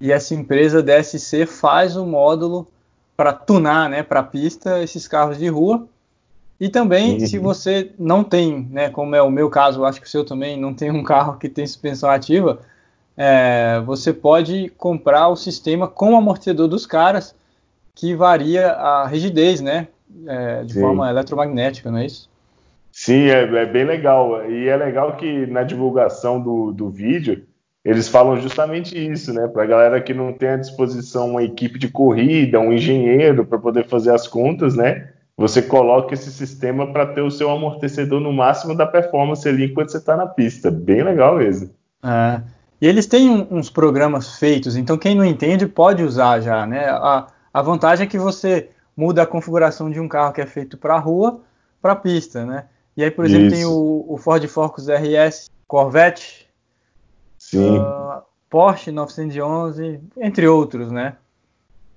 E, 0.00 0.08
e 0.08 0.12
essa 0.12 0.34
empresa 0.34 0.82
DSC 0.82 1.46
faz 1.46 1.96
o 1.96 2.02
um 2.02 2.06
módulo 2.06 2.68
para 3.16 3.32
tunar, 3.32 3.90
né, 3.90 4.02
para 4.02 4.22
pista 4.22 4.80
esses 4.80 5.08
carros 5.08 5.38
de 5.38 5.48
rua. 5.48 5.88
E 6.60 6.68
também, 6.68 7.14
uhum. 7.14 7.26
se 7.26 7.38
você 7.38 7.92
não 7.98 8.22
tem, 8.22 8.68
né, 8.70 8.90
como 8.90 9.14
é 9.16 9.22
o 9.22 9.30
meu 9.30 9.50
caso, 9.50 9.84
acho 9.84 10.00
que 10.00 10.06
o 10.06 10.10
seu 10.10 10.24
também 10.24 10.58
não 10.58 10.72
tem 10.72 10.90
um 10.90 11.02
carro 11.02 11.36
que 11.36 11.48
tem 11.48 11.66
suspensão 11.66 12.08
ativa, 12.10 12.60
é, 13.16 13.82
você 13.84 14.12
pode 14.12 14.72
comprar 14.76 15.28
o 15.28 15.36
sistema 15.36 15.88
com 15.88 16.12
o 16.12 16.16
amortecedor 16.16 16.68
dos 16.68 16.86
caras, 16.86 17.34
que 17.98 18.14
varia 18.14 18.70
a 18.72 19.06
rigidez, 19.08 19.60
né, 19.60 19.88
é, 20.24 20.62
de 20.62 20.74
Sim. 20.74 20.80
forma 20.80 21.10
eletromagnética, 21.10 21.90
não 21.90 21.98
é 21.98 22.06
isso? 22.06 22.30
Sim, 22.92 23.24
é, 23.24 23.42
é, 23.42 23.66
bem 23.66 23.84
legal. 23.84 24.48
E 24.48 24.68
é 24.68 24.76
legal 24.76 25.16
que 25.16 25.46
na 25.46 25.64
divulgação 25.64 26.40
do, 26.40 26.72
do 26.72 26.88
vídeo 26.88 27.44
eles 27.84 28.08
falam 28.08 28.40
justamente 28.40 28.96
isso, 28.96 29.32
né? 29.32 29.46
Para 29.48 29.62
a 29.62 29.66
galera 29.66 30.00
que 30.00 30.12
não 30.14 30.32
tem 30.32 30.50
à 30.50 30.56
disposição 30.56 31.30
uma 31.30 31.42
equipe 31.42 31.78
de 31.78 31.88
corrida, 31.88 32.60
um 32.60 32.72
engenheiro 32.72 33.44
para 33.44 33.58
poder 33.58 33.86
fazer 33.86 34.12
as 34.12 34.26
contas, 34.26 34.74
né? 34.74 35.08
você 35.38 35.62
coloca 35.62 36.12
esse 36.12 36.32
sistema 36.32 36.92
para 36.92 37.06
ter 37.06 37.20
o 37.20 37.30
seu 37.30 37.48
amortecedor 37.48 38.20
no 38.20 38.32
máximo 38.32 38.74
da 38.74 38.84
performance 38.84 39.48
ali 39.48 39.66
enquanto 39.66 39.90
você 39.90 39.98
está 39.98 40.16
na 40.16 40.26
pista. 40.26 40.68
Bem 40.68 41.04
legal 41.04 41.38
mesmo. 41.38 41.70
É. 42.02 42.40
E 42.80 42.86
eles 42.86 43.06
têm 43.06 43.46
uns 43.48 43.70
programas 43.70 44.36
feitos, 44.36 44.76
então 44.76 44.98
quem 44.98 45.14
não 45.14 45.24
entende 45.24 45.66
pode 45.66 46.02
usar 46.02 46.40
já, 46.40 46.66
né? 46.66 46.88
A, 46.88 47.28
a 47.58 47.62
vantagem 47.62 48.06
é 48.06 48.08
que 48.08 48.18
você 48.18 48.70
muda 48.96 49.22
a 49.22 49.26
configuração 49.26 49.90
de 49.90 50.00
um 50.00 50.08
carro 50.08 50.32
que 50.32 50.40
é 50.40 50.46
feito 50.46 50.78
para 50.78 50.94
a 50.94 50.98
rua 50.98 51.40
para 51.82 51.92
a 51.92 51.96
pista, 51.96 52.44
né? 52.44 52.66
E 52.96 53.04
aí, 53.04 53.10
por 53.10 53.24
exemplo, 53.24 53.46
Isso. 53.46 53.56
tem 53.56 53.64
o, 53.64 54.04
o, 54.08 54.16
Ford 54.16 54.44
Focus 54.46 54.88
RS 54.88 55.50
Corvette. 55.66 56.48
Uh, 57.54 58.22
Porsche 58.50 58.90
911, 58.90 60.00
entre 60.16 60.48
outros, 60.48 60.90
né? 60.90 61.16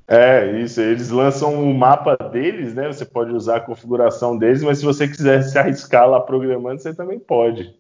É, 0.08 0.60
isso. 0.60 0.82
Eles 0.82 1.10
lançam 1.10 1.54
o 1.64 1.74
mapa 1.74 2.16
deles, 2.16 2.74
né? 2.76 2.88
Você 2.88 3.06
pode 3.06 3.32
usar 3.32 3.58
a 3.58 3.62
configuração 3.62 4.38
deles, 4.38 4.62
mas 4.62 4.80
se 4.80 4.86
você 4.86 5.08
quiser 5.08 5.42
se 5.42 5.58
arriscar 5.58 6.08
lá 6.08 6.20
programando, 6.20 6.82
você 6.82 6.94
também 6.94 7.18
pode. 7.18 7.74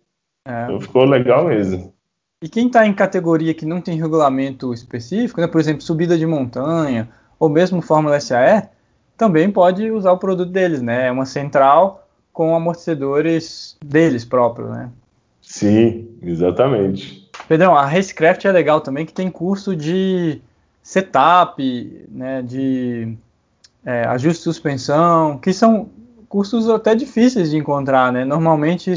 É. 0.47 0.63
Então 0.63 0.79
ficou 0.79 1.03
legal 1.03 1.45
mesmo. 1.45 1.93
E 2.41 2.49
quem 2.49 2.67
está 2.67 2.87
em 2.87 2.93
categoria 2.93 3.53
que 3.53 3.65
não 3.65 3.81
tem 3.81 3.99
regulamento 3.99 4.73
específico, 4.73 5.41
né? 5.41 5.47
Por 5.47 5.59
exemplo, 5.59 5.81
subida 5.81 6.17
de 6.17 6.25
montanha 6.25 7.09
ou 7.41 7.49
mesmo 7.49 7.81
Fórmula 7.81 8.19
SAE, 8.19 8.69
também 9.17 9.49
pode 9.49 9.89
usar 9.89 10.11
o 10.11 10.17
produto 10.19 10.51
deles, 10.51 10.79
né? 10.79 11.07
É 11.07 11.11
uma 11.11 11.25
central 11.25 12.07
com 12.31 12.55
amortecedores 12.55 13.75
deles 13.83 14.23
próprios, 14.23 14.69
né? 14.69 14.91
Sim, 15.41 16.07
exatamente. 16.21 17.27
Pedrão, 17.47 17.75
a 17.75 17.83
Racecraft 17.83 18.45
é 18.45 18.51
legal 18.51 18.79
também 18.79 19.07
que 19.07 19.11
tem 19.11 19.31
curso 19.31 19.75
de 19.75 20.39
setup, 20.83 22.05
né, 22.09 22.43
de 22.43 23.17
é, 23.83 24.03
ajuste 24.03 24.41
de 24.41 24.43
suspensão, 24.43 25.39
que 25.39 25.51
são 25.51 25.89
cursos 26.29 26.69
até 26.69 26.93
difíceis 26.93 27.49
de 27.49 27.57
encontrar, 27.57 28.13
né? 28.13 28.23
Normalmente 28.23 28.93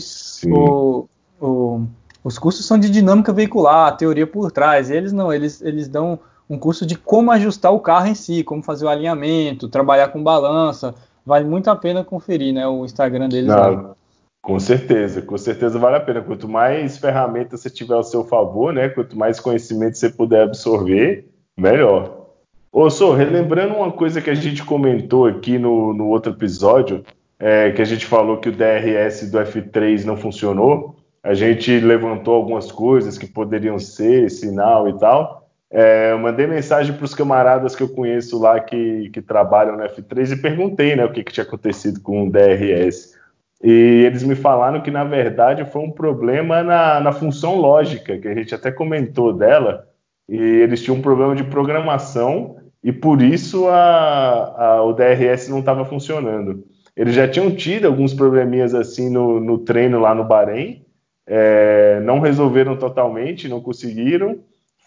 o, 0.47 1.09
o, 1.41 1.87
os 2.23 2.39
cursos 2.39 2.67
são 2.67 2.79
de 2.79 2.91
dinâmica 2.91 3.33
veicular, 3.33 3.97
teoria 3.97 4.27
por 4.27 4.53
trás. 4.53 4.91
eles 4.91 5.15
não, 5.15 5.33
eles, 5.33 5.63
eles 5.63 5.89
dão 5.89 6.21
um 6.49 6.59
curso 6.59 6.85
de 6.85 6.97
como 6.97 7.31
ajustar 7.31 7.73
o 7.73 7.81
carro 7.81 8.07
em 8.07 8.15
si, 8.15 8.45
como 8.45 8.63
fazer 8.63 8.85
o 8.85 8.89
alinhamento, 8.89 9.69
trabalhar 9.69 10.09
com 10.09 10.23
balança. 10.23 10.95
Vale 11.25 11.47
muito 11.47 11.69
a 11.69 11.77
pena 11.77 12.05
conferir, 12.05 12.53
né? 12.53 12.67
O 12.67 12.85
Instagram 12.85 13.29
deles 13.29 13.49
não. 13.49 13.97
Com 14.43 14.61
certeza, 14.61 15.23
com 15.23 15.39
certeza 15.39 15.79
vale 15.79 15.97
a 15.97 16.01
pena. 16.01 16.21
Quanto 16.21 16.47
mais 16.47 16.99
ferramentas 16.99 17.61
você 17.61 17.71
tiver 17.71 17.95
ao 17.95 18.05
seu 18.05 18.25
favor, 18.25 18.75
né? 18.75 18.91
Quanto 18.91 19.17
mais 19.17 19.41
conhecimento 19.41 19.97
você 19.97 20.11
puder 20.11 20.43
absorver, 20.43 21.27
Melhor. 21.57 22.27
Ô, 22.73 22.91
Sô, 22.91 23.15
relembrando 23.15 23.75
uma 23.75 23.93
coisa 23.93 24.21
que 24.21 24.31
a 24.31 24.35
gente 24.35 24.65
comentou 24.65 25.27
aqui 25.27 25.59
no, 25.59 25.95
no 25.95 26.09
outro 26.09 26.33
episódio, 26.33 27.05
é, 27.39 27.71
que 27.71 27.81
a 27.81 27.85
gente 27.85 28.05
falou 28.05 28.39
que 28.39 28.49
o 28.49 28.53
DRS 28.53 29.31
do 29.31 29.39
F3 29.39 30.05
não 30.05 30.17
funcionou, 30.17 30.97
a 31.23 31.33
gente 31.33 31.79
levantou 31.79 32.35
algumas 32.35 32.73
coisas 32.73 33.17
que 33.17 33.27
poderiam 33.27 33.79
ser 33.79 34.29
sinal 34.31 34.89
e 34.89 34.99
tal. 34.99 35.44
É, 35.71 36.13
eu 36.13 36.19
mandei 36.19 36.47
mensagem 36.47 36.95
para 36.95 37.05
os 37.05 37.15
camaradas 37.15 37.75
que 37.75 37.83
eu 37.83 37.89
conheço 37.89 38.39
lá 38.39 38.61
que, 38.61 39.11
que 39.11 39.21
trabalham 39.21 39.77
no 39.77 39.83
F3 39.83 40.33
e 40.33 40.41
perguntei 40.41 40.95
né, 40.95 41.05
o 41.05 41.13
que, 41.13 41.25
que 41.25 41.33
tinha 41.33 41.45
acontecido 41.45 42.01
com 42.01 42.27
o 42.27 42.31
DRS. 42.31 43.15
E 43.63 44.05
eles 44.05 44.23
me 44.23 44.35
falaram 44.35 44.83
que, 44.83 44.91
na 44.91 45.05
verdade, 45.05 45.65
foi 45.73 45.83
um 45.83 45.91
problema 45.91 46.63
na, 46.63 47.01
na 47.01 47.13
função 47.13 47.57
lógica, 47.57 48.19
que 48.19 48.29
a 48.29 48.35
gente 48.35 48.55
até 48.55 48.71
comentou 48.71 49.33
dela, 49.33 49.89
e 50.29 50.37
eles 50.37 50.83
tinham 50.83 50.99
um 50.99 51.03
problema 51.03 51.35
de 51.35 51.45
programação 51.45 52.57
e 52.83 52.93
por 52.93 53.23
isso 53.23 53.67
a, 53.69 54.55
a, 54.57 54.83
o 54.83 54.93
DRS 54.93 55.49
não 55.49 55.61
estava 55.61 55.87
funcionando. 55.87 56.65
Eles 56.95 57.15
já 57.15 57.27
tinham 57.27 57.51
tido 57.51 57.87
alguns 57.87 58.13
probleminhas 58.13 58.75
assim 58.75 59.09
no, 59.09 59.41
no 59.41 59.59
treino 59.59 59.99
lá 59.99 60.15
no 60.15 60.25
Bahrein, 60.25 60.85
é, 61.27 62.01
não 62.05 62.21
resolveram 62.21 62.77
totalmente, 62.77 63.49
não 63.49 63.61
conseguiram, 63.61 64.39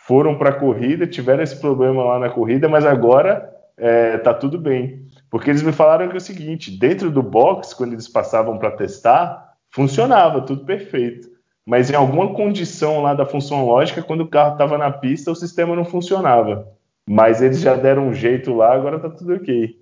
foram 0.07 0.37
para 0.37 0.49
a 0.49 0.59
corrida, 0.59 1.05
tiveram 1.05 1.43
esse 1.43 1.59
problema 1.59 2.03
lá 2.03 2.19
na 2.19 2.29
corrida, 2.29 2.69
mas 2.69 2.85
agora 2.85 3.53
é, 3.77 4.17
tá 4.17 4.33
tudo 4.33 4.57
bem. 4.57 5.05
Porque 5.29 5.49
eles 5.49 5.61
me 5.61 5.71
falaram 5.71 6.07
que 6.07 6.15
é 6.15 6.17
o 6.17 6.21
seguinte: 6.21 6.71
dentro 6.71 7.11
do 7.11 7.21
box, 7.21 7.73
quando 7.73 7.93
eles 7.93 8.07
passavam 8.07 8.57
para 8.57 8.71
testar, 8.71 9.53
funcionava 9.69 10.41
tudo 10.41 10.65
perfeito 10.65 11.37
mas 11.67 11.91
em 11.91 11.95
alguma 11.95 12.33
condição 12.33 13.01
lá 13.01 13.13
da 13.13 13.25
função 13.25 13.65
lógica, 13.65 14.01
quando 14.01 14.21
o 14.21 14.27
carro 14.27 14.53
estava 14.53 14.77
na 14.77 14.89
pista, 14.89 15.31
o 15.31 15.35
sistema 15.35 15.75
não 15.75 15.83
funcionava. 15.83 16.65
Mas 17.05 17.41
eles 17.41 17.59
já 17.59 17.75
deram 17.75 18.07
um 18.07 18.13
jeito 18.13 18.53
lá, 18.53 18.73
agora 18.73 18.97
tá 18.97 19.09
tudo 19.09 19.35
ok. 19.35 19.77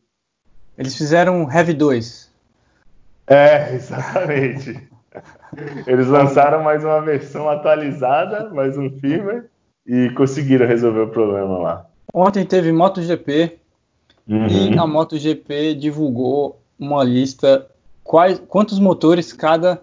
Eles 0.76 0.98
fizeram 0.98 1.44
um 1.44 1.52
Heavy 1.52 1.76
2. 1.76 2.34
É, 3.28 3.70
exatamente. 3.76 4.90
eles 5.86 6.08
lançaram 6.08 6.64
mais 6.64 6.84
uma 6.84 7.02
versão 7.02 7.48
atualizada, 7.48 8.50
mais 8.50 8.76
um 8.80 8.90
firmware, 9.00 9.46
e 9.86 10.10
conseguiram 10.12 10.66
resolver 10.66 11.02
o 11.02 11.10
problema 11.10 11.58
lá. 11.58 11.86
Ontem 12.14 12.46
teve 12.46 12.72
MotoGP 12.72 13.58
uhum. 14.28 14.48
e 14.48 14.78
a 14.78 14.88
MotoGP 14.88 15.76
divulgou 15.76 16.60
uma 16.80 17.04
lista 17.04 17.68
quais, 18.04 18.42
quantos 18.48 18.80
motores 18.80 19.34
cada 19.34 19.82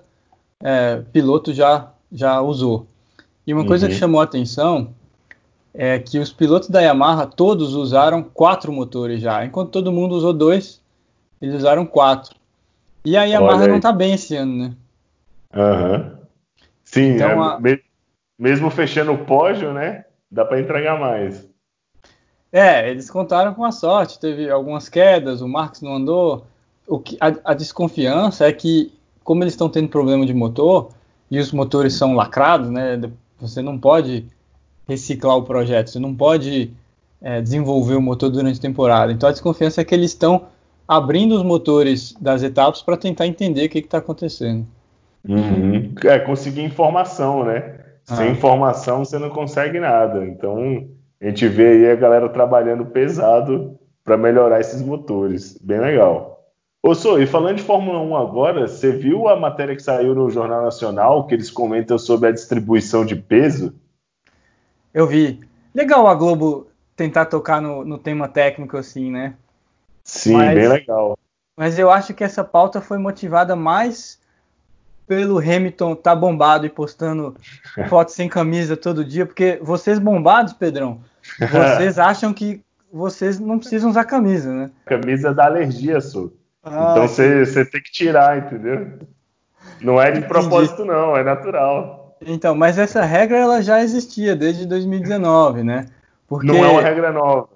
é, 0.61 1.03
piloto 1.13 1.53
já 1.53 1.89
já 2.11 2.41
usou. 2.41 2.87
E 3.47 3.53
uma 3.53 3.63
uhum. 3.63 3.69
coisa 3.69 3.87
que 3.87 3.95
uhum. 3.95 3.99
chamou 3.99 4.21
a 4.21 4.25
atenção 4.25 4.91
é 5.75 5.99
que 5.99 6.19
os 6.19 6.33
pilotos 6.33 6.69
da 6.69 6.81
Yamaha 6.81 7.27
todos 7.27 7.75
usaram 7.75 8.23
quatro 8.23 8.71
motores 8.71 9.21
já, 9.21 9.45
enquanto 9.45 9.71
todo 9.71 9.91
mundo 9.91 10.15
usou 10.15 10.33
dois, 10.33 10.81
eles 11.41 11.55
usaram 11.57 11.87
quatro. 11.87 12.37
E 13.05 13.17
a 13.17 13.25
Yamaha 13.25 13.67
não 13.67 13.77
está 13.77 13.91
bem 13.91 14.15
esse 14.15 14.37
ano, 14.37 14.57
né? 14.57 14.73
Uhum. 15.55 16.11
Sim, 16.85 17.15
então, 17.15 17.29
é, 17.29 17.35
a... 17.35 17.59
mesmo 18.39 18.71
fechando 18.71 19.13
o 19.13 19.25
pódio, 19.25 19.73
né? 19.73 20.05
Dá 20.31 20.45
para 20.45 20.61
entregar 20.61 20.99
mais. 20.99 21.49
É, 22.53 22.91
eles 22.91 23.11
contaram 23.11 23.55
com 23.55 23.65
a 23.65 23.73
sorte, 23.73 24.21
teve 24.21 24.51
algumas 24.51 24.89
quedas, 24.89 25.41
o 25.41 25.49
Marx 25.49 25.81
não 25.81 25.95
andou. 25.95 26.47
O 26.87 26.99
que, 26.99 27.17
a, 27.21 27.53
a 27.53 27.55
desconfiança 27.55 28.47
é 28.47 28.53
que, 28.53 28.93
como 29.25 29.43
eles 29.43 29.55
estão 29.55 29.69
tendo 29.69 29.89
problema 29.89 30.27
de 30.27 30.35
motor, 30.35 30.91
e 31.31 31.39
os 31.39 31.51
motores 31.51 31.95
são 31.95 32.15
lacrados, 32.15 32.69
né? 32.69 33.01
Você 33.41 33.63
não 33.63 33.79
pode 33.79 34.27
reciclar 34.87 35.37
o 35.37 35.43
projeto, 35.43 35.89
você 35.89 35.99
não 35.99 36.15
pode 36.15 36.71
é, 37.23 37.41
desenvolver 37.41 37.95
o 37.95 38.03
motor 38.03 38.29
durante 38.29 38.59
a 38.59 38.63
temporada. 38.63 39.11
Então 39.13 39.29
a 39.29 39.33
desconfiança 39.33 39.81
é 39.81 39.85
que 39.85 39.95
eles 39.95 40.11
estão 40.11 40.47
abrindo 40.87 41.35
os 41.35 41.43
motores 41.43 42.15
das 42.21 42.43
etapas 42.43 42.83
para 42.83 42.99
tentar 42.99 43.27
entender 43.27 43.65
o 43.65 43.69
que 43.71 43.79
está 43.79 43.99
acontecendo. 43.99 44.67
Uhum. 45.27 45.95
É, 46.05 46.19
conseguir 46.19 46.63
informação, 46.63 47.45
né? 47.45 47.77
Ah. 48.09 48.17
Sem 48.17 48.33
informação 48.33 49.05
você 49.05 49.19
não 49.19 49.31
consegue 49.31 49.79
nada. 49.81 50.25
Então 50.27 50.89
a 51.21 51.27
gente 51.27 51.47
vê 51.49 51.69
aí 51.69 51.91
a 51.91 51.97
galera 51.97 52.29
trabalhando 52.29 52.87
pesado 52.87 53.79
para 54.05 54.17
melhorar 54.17 54.61
esses 54.61 54.83
motores. 54.83 55.59
Bem 55.63 55.81
legal. 55.81 56.33
Ô, 56.83 56.95
Sô, 56.97 57.19
e 57.19 57.27
falando 57.27 57.59
de 57.59 57.63
Fórmula 57.63 58.01
1 58.01 58.17
agora, 58.17 58.67
você 58.67 58.91
viu 58.91 59.29
a 59.29 59.37
matéria 59.37 59.77
que 59.77 59.83
saiu 59.83 60.17
no 60.17 60.29
Jornal 60.29 60.63
Nacional, 60.63 61.29
que 61.29 61.35
eles 61.35 61.49
comentam 61.49 61.97
sobre 61.97 62.29
a 62.29 62.33
distribuição 62.33 63.07
de 63.07 63.15
peso? 63.15 63.73
Eu 64.93 65.07
vi. 65.07 65.41
Legal 65.73 66.09
a 66.09 66.15
Globo 66.15 66.67
tentar 66.97 67.27
tocar 67.27 67.63
no, 67.63 67.85
no 67.85 67.99
tema 67.99 68.27
técnico 68.27 68.77
assim, 68.77 69.13
né? 69.13 69.35
Sim, 70.03 70.35
mas, 70.35 70.55
bem 70.55 70.69
legal. 70.69 71.17
Mas 71.57 71.79
eu 71.79 71.89
acho 71.89 72.13
que 72.15 72.25
essa 72.25 72.43
pauta 72.43 72.81
foi 72.81 72.99
motivada 72.99 73.55
mais 73.55 74.21
pelo 75.15 75.39
Hamilton 75.39 75.95
tá 75.95 76.15
bombado 76.15 76.65
e 76.65 76.71
postando 76.71 77.37
fotos 77.89 78.15
sem 78.15 78.29
camisa 78.29 78.77
todo 78.77 79.05
dia, 79.05 79.27
porque 79.27 79.59
vocês 79.63 79.99
bombados, 79.99 80.55
Pedrão, 80.55 81.01
vocês 81.39 81.99
acham 82.01 82.33
que 82.33 82.63
vocês 82.91 83.39
não 83.39 83.59
precisam 83.59 83.91
usar 83.91 84.05
camisa, 84.05 84.53
né? 84.53 84.71
Camisa 84.87 85.35
dá 85.35 85.47
alergia, 85.47 86.01
Su. 86.01 86.33
Ah, 86.65 86.93
então 86.93 87.09
você 87.09 87.65
tem 87.65 87.83
que 87.83 87.91
tirar, 87.91 88.39
entendeu? 88.39 88.99
Não 89.81 90.01
é 90.01 90.11
de 90.11 90.23
propósito, 90.23 90.85
não, 90.85 91.17
é 91.17 91.23
natural. 91.23 92.17
Então, 92.25 92.55
mas 92.55 92.79
essa 92.79 93.03
regra 93.03 93.39
ela 93.39 93.63
já 93.63 93.83
existia 93.83 94.35
desde 94.35 94.65
2019, 94.67 95.63
né? 95.63 95.87
Porque... 96.27 96.47
Não 96.47 96.65
é 96.65 96.69
uma 96.69 96.83
regra 96.83 97.13
nova. 97.13 97.49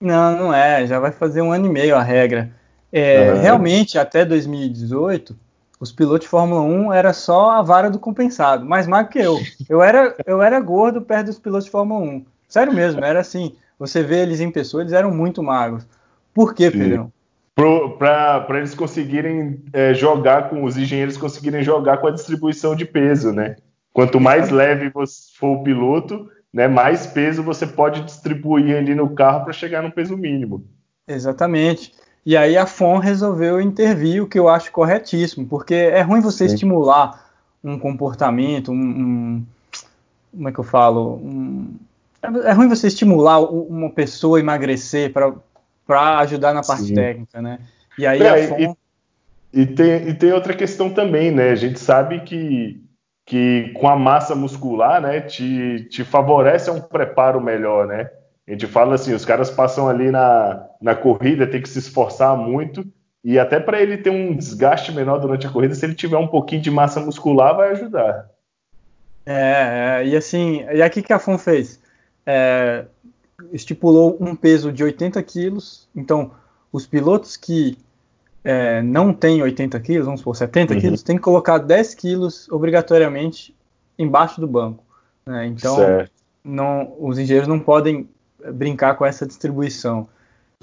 Não, 0.00 0.36
não 0.36 0.54
é. 0.54 0.86
Já 0.86 0.98
vai 0.98 1.10
fazer 1.10 1.42
um 1.42 1.52
ano 1.52 1.66
e 1.66 1.70
meio 1.70 1.96
a 1.96 2.02
regra. 2.02 2.50
É, 2.92 3.32
uhum. 3.32 3.40
Realmente, 3.40 3.98
até 3.98 4.24
2018, 4.24 5.36
os 5.82 5.90
pilotos 5.90 6.20
de 6.20 6.28
Fórmula 6.28 6.60
1 6.60 6.92
era 6.92 7.12
só 7.12 7.50
a 7.50 7.60
vara 7.60 7.90
do 7.90 7.98
compensado, 7.98 8.64
mais 8.64 8.86
magro 8.86 9.10
que 9.10 9.18
eu. 9.18 9.36
Eu 9.68 9.82
era, 9.82 10.14
eu 10.24 10.40
era 10.40 10.60
gordo 10.60 11.02
perto 11.02 11.26
dos 11.26 11.40
pilotos 11.40 11.64
de 11.64 11.72
Fórmula 11.72 12.00
1. 12.00 12.24
Sério 12.48 12.72
mesmo, 12.72 13.04
era 13.04 13.18
assim. 13.18 13.56
Você 13.80 14.00
vê 14.00 14.22
eles 14.22 14.40
em 14.40 14.48
pessoa, 14.48 14.84
eles 14.84 14.92
eram 14.92 15.10
muito 15.10 15.42
magros. 15.42 15.84
Por 16.32 16.54
quê, 16.54 16.70
Pedrão? 16.70 17.12
Para 17.98 18.58
eles 18.58 18.76
conseguirem 18.76 19.60
é, 19.72 19.92
jogar 19.92 20.50
com 20.50 20.62
os 20.62 20.76
engenheiros 20.76 21.16
conseguirem 21.16 21.64
jogar 21.64 21.96
com 21.96 22.06
a 22.06 22.12
distribuição 22.12 22.76
de 22.76 22.84
peso, 22.84 23.32
né? 23.32 23.56
Quanto 23.92 24.20
mais 24.20 24.50
leve 24.50 24.92
for 25.36 25.48
o 25.48 25.64
piloto, 25.64 26.30
né, 26.52 26.68
mais 26.68 27.08
peso 27.08 27.42
você 27.42 27.66
pode 27.66 28.02
distribuir 28.02 28.76
ali 28.76 28.94
no 28.94 29.10
carro 29.16 29.42
para 29.42 29.52
chegar 29.52 29.82
no 29.82 29.90
peso 29.90 30.16
mínimo. 30.16 30.64
Exatamente. 31.08 31.92
E 32.24 32.36
aí 32.36 32.56
a 32.56 32.66
FON 32.66 32.98
resolveu 32.98 33.60
intervir, 33.60 34.22
o 34.22 34.28
que 34.28 34.38
eu 34.38 34.48
acho 34.48 34.70
corretíssimo, 34.70 35.46
porque 35.46 35.74
é 35.74 36.00
ruim 36.02 36.20
você 36.20 36.48
Sim. 36.48 36.54
estimular 36.54 37.30
um 37.62 37.78
comportamento, 37.78 38.70
um, 38.70 38.74
um, 38.74 39.46
como 40.32 40.48
é 40.48 40.52
que 40.52 40.58
eu 40.58 40.64
falo, 40.64 41.16
um, 41.16 41.74
é, 42.44 42.52
ruim 42.52 42.68
você 42.68 42.86
estimular 42.86 43.40
uma 43.40 43.90
pessoa 43.90 44.38
a 44.38 44.40
emagrecer 44.40 45.12
para 45.12 46.18
ajudar 46.20 46.54
na 46.54 46.62
parte 46.62 46.84
Sim. 46.84 46.94
técnica, 46.94 47.42
né? 47.42 47.58
E 47.98 48.06
aí 48.06 48.22
é, 48.22 48.28
a 48.44 48.48
FON... 48.48 48.76
E, 49.52 49.62
e, 49.62 49.66
tem, 49.66 50.08
e 50.08 50.14
tem 50.14 50.32
outra 50.32 50.54
questão 50.54 50.90
também, 50.90 51.32
né? 51.32 51.50
A 51.50 51.56
gente 51.56 51.80
sabe 51.80 52.20
que, 52.20 52.80
que 53.26 53.72
com 53.74 53.88
a 53.88 53.96
massa 53.96 54.36
muscular, 54.36 55.00
né, 55.02 55.20
te, 55.20 55.88
te 55.90 56.04
favorece 56.04 56.70
um 56.70 56.80
preparo 56.80 57.40
melhor, 57.40 57.88
né? 57.88 58.08
A 58.46 58.50
gente 58.50 58.66
fala 58.66 58.94
assim, 58.94 59.14
os 59.14 59.24
caras 59.24 59.50
passam 59.50 59.88
ali 59.88 60.10
na, 60.10 60.66
na 60.80 60.94
corrida, 60.94 61.46
tem 61.46 61.62
que 61.62 61.68
se 61.68 61.78
esforçar 61.78 62.36
muito, 62.36 62.84
e 63.24 63.38
até 63.38 63.60
para 63.60 63.80
ele 63.80 63.96
ter 63.96 64.10
um 64.10 64.34
desgaste 64.34 64.90
menor 64.90 65.18
durante 65.18 65.46
a 65.46 65.50
corrida, 65.50 65.74
se 65.74 65.86
ele 65.86 65.94
tiver 65.94 66.16
um 66.16 66.26
pouquinho 66.26 66.60
de 66.60 66.70
massa 66.70 67.00
muscular, 67.00 67.56
vai 67.56 67.70
ajudar. 67.70 68.28
É, 69.24 70.00
é 70.02 70.06
e 70.08 70.16
assim, 70.16 70.64
e 70.72 70.82
aqui 70.82 71.02
que 71.02 71.12
a 71.12 71.20
FON 71.20 71.38
fez? 71.38 71.80
É, 72.26 72.84
estipulou 73.52 74.16
um 74.20 74.34
peso 74.34 74.72
de 74.72 74.82
80 74.82 75.22
quilos, 75.22 75.88
então 75.94 76.32
os 76.72 76.84
pilotos 76.84 77.36
que 77.36 77.78
é, 78.44 78.82
não 78.82 79.12
têm 79.12 79.40
80 79.40 79.78
quilos, 79.80 80.04
vamos 80.04 80.20
supor 80.20 80.34
70 80.34 80.74
uhum. 80.74 80.80
quilos, 80.80 81.02
tem 81.02 81.16
que 81.16 81.22
colocar 81.22 81.58
10 81.58 81.94
quilos 81.94 82.48
obrigatoriamente 82.50 83.54
embaixo 83.96 84.40
do 84.40 84.48
banco. 84.48 84.82
Né? 85.24 85.46
Então, 85.46 85.76
não, 86.44 86.92
os 86.98 87.18
engenheiros 87.18 87.48
não 87.48 87.60
podem 87.60 88.08
brincar 88.52 88.96
com 88.96 89.04
essa 89.04 89.26
distribuição. 89.26 90.08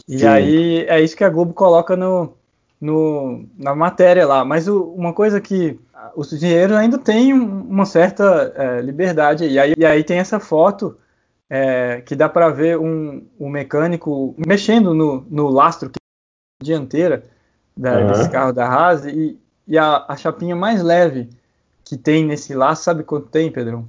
E 0.07 0.19
Sim. 0.19 0.27
aí 0.27 0.85
é 0.87 1.01
isso 1.01 1.15
que 1.15 1.23
a 1.23 1.29
Globo 1.29 1.53
coloca 1.53 1.95
no, 1.95 2.33
no 2.79 3.45
na 3.57 3.75
matéria 3.75 4.25
lá. 4.25 4.43
Mas 4.43 4.67
o, 4.67 4.83
uma 4.83 5.13
coisa 5.13 5.39
que 5.39 5.79
os 6.15 6.31
engenheiros 6.31 6.75
ainda 6.75 6.97
têm 6.97 7.33
uma 7.33 7.85
certa 7.85 8.53
é, 8.55 8.81
liberdade. 8.81 9.45
E 9.45 9.59
aí, 9.59 9.73
e 9.77 9.85
aí 9.85 10.03
tem 10.03 10.19
essa 10.19 10.39
foto 10.39 10.97
é, 11.49 12.01
que 12.01 12.15
dá 12.15 12.29
para 12.29 12.49
ver 12.49 12.77
um, 12.77 13.25
um, 13.39 13.49
mecânico 13.49 14.35
mexendo 14.37 14.93
no, 14.93 15.25
no 15.29 15.49
lastro 15.49 15.91
dianteira 16.61 17.23
da, 17.75 17.99
uhum. 17.99 18.07
desse 18.07 18.29
carro 18.29 18.53
da 18.53 18.67
Haas 18.67 19.05
e, 19.05 19.39
e 19.67 19.77
a, 19.77 20.05
a, 20.07 20.15
chapinha 20.15 20.55
mais 20.55 20.83
leve 20.83 21.29
que 21.83 21.97
tem 21.97 22.23
nesse 22.23 22.53
lastro, 22.53 22.85
sabe 22.85 23.03
quanto 23.03 23.27
tem, 23.27 23.51
Pedrão? 23.51 23.87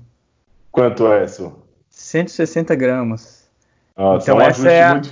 Quanto 0.73 1.07
é 1.13 1.25
isso? 1.25 1.53
160 1.91 2.75
gramas. 2.75 3.40
Nossa, 4.01 4.31
então, 4.31 4.41
é 4.41 4.45
um 4.45 4.49
essa 4.49 4.71
é 4.71 4.83
a. 4.83 5.03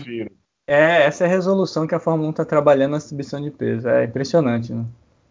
É, 0.66 1.02
essa 1.04 1.24
é 1.24 1.26
a 1.26 1.30
resolução 1.30 1.86
que 1.86 1.94
a 1.94 2.00
Fórmula 2.00 2.28
1 2.28 2.30
está 2.30 2.44
trabalhando 2.44 2.92
na 2.92 2.96
distribuição 2.96 3.40
de 3.40 3.50
peso. 3.50 3.86
É 3.86 4.04
impressionante, 4.04 4.72
né? 4.72 4.84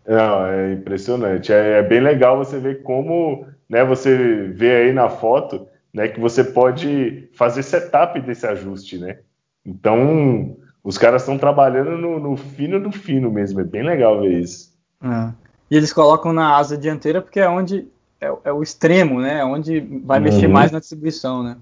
Não, 0.07 0.45
é 0.45 0.73
impressionante. 0.73 1.51
É, 1.51 1.79
é, 1.79 1.83
bem 1.83 1.99
legal 1.99 2.37
você 2.37 2.59
ver 2.59 2.83
como, 2.83 3.47
né, 3.67 3.83
você 3.83 4.51
vê 4.53 4.75
aí 4.75 4.93
na 4.93 5.09
foto, 5.09 5.67
né, 5.91 6.07
que 6.07 6.19
você 6.19 6.43
pode 6.43 7.29
fazer 7.33 7.63
setup 7.63 8.21
desse 8.21 8.45
ajuste, 8.45 8.99
né? 8.99 9.19
Então, 9.65 10.55
os 10.83 10.97
caras 10.99 11.23
estão 11.23 11.37
trabalhando 11.37 11.97
no, 11.97 12.19
no, 12.19 12.37
fino 12.37 12.79
do 12.79 12.91
fino 12.91 13.31
mesmo. 13.31 13.59
É 13.59 13.63
bem 13.63 13.83
legal 13.83 14.21
ver 14.21 14.39
isso. 14.39 14.71
É. 15.03 15.33
E 15.71 15.75
eles 15.75 15.91
colocam 15.91 16.31
na 16.31 16.55
asa 16.55 16.77
dianteira 16.77 17.23
porque 17.23 17.39
é 17.39 17.49
onde 17.49 17.87
é, 18.21 18.31
é 18.43 18.53
o 18.53 18.61
extremo, 18.61 19.19
né? 19.19 19.39
É 19.39 19.45
onde 19.45 19.79
vai 20.05 20.19
uhum. 20.19 20.25
mexer 20.25 20.47
mais 20.47 20.71
na 20.71 20.79
distribuição, 20.79 21.43
né? 21.43 21.57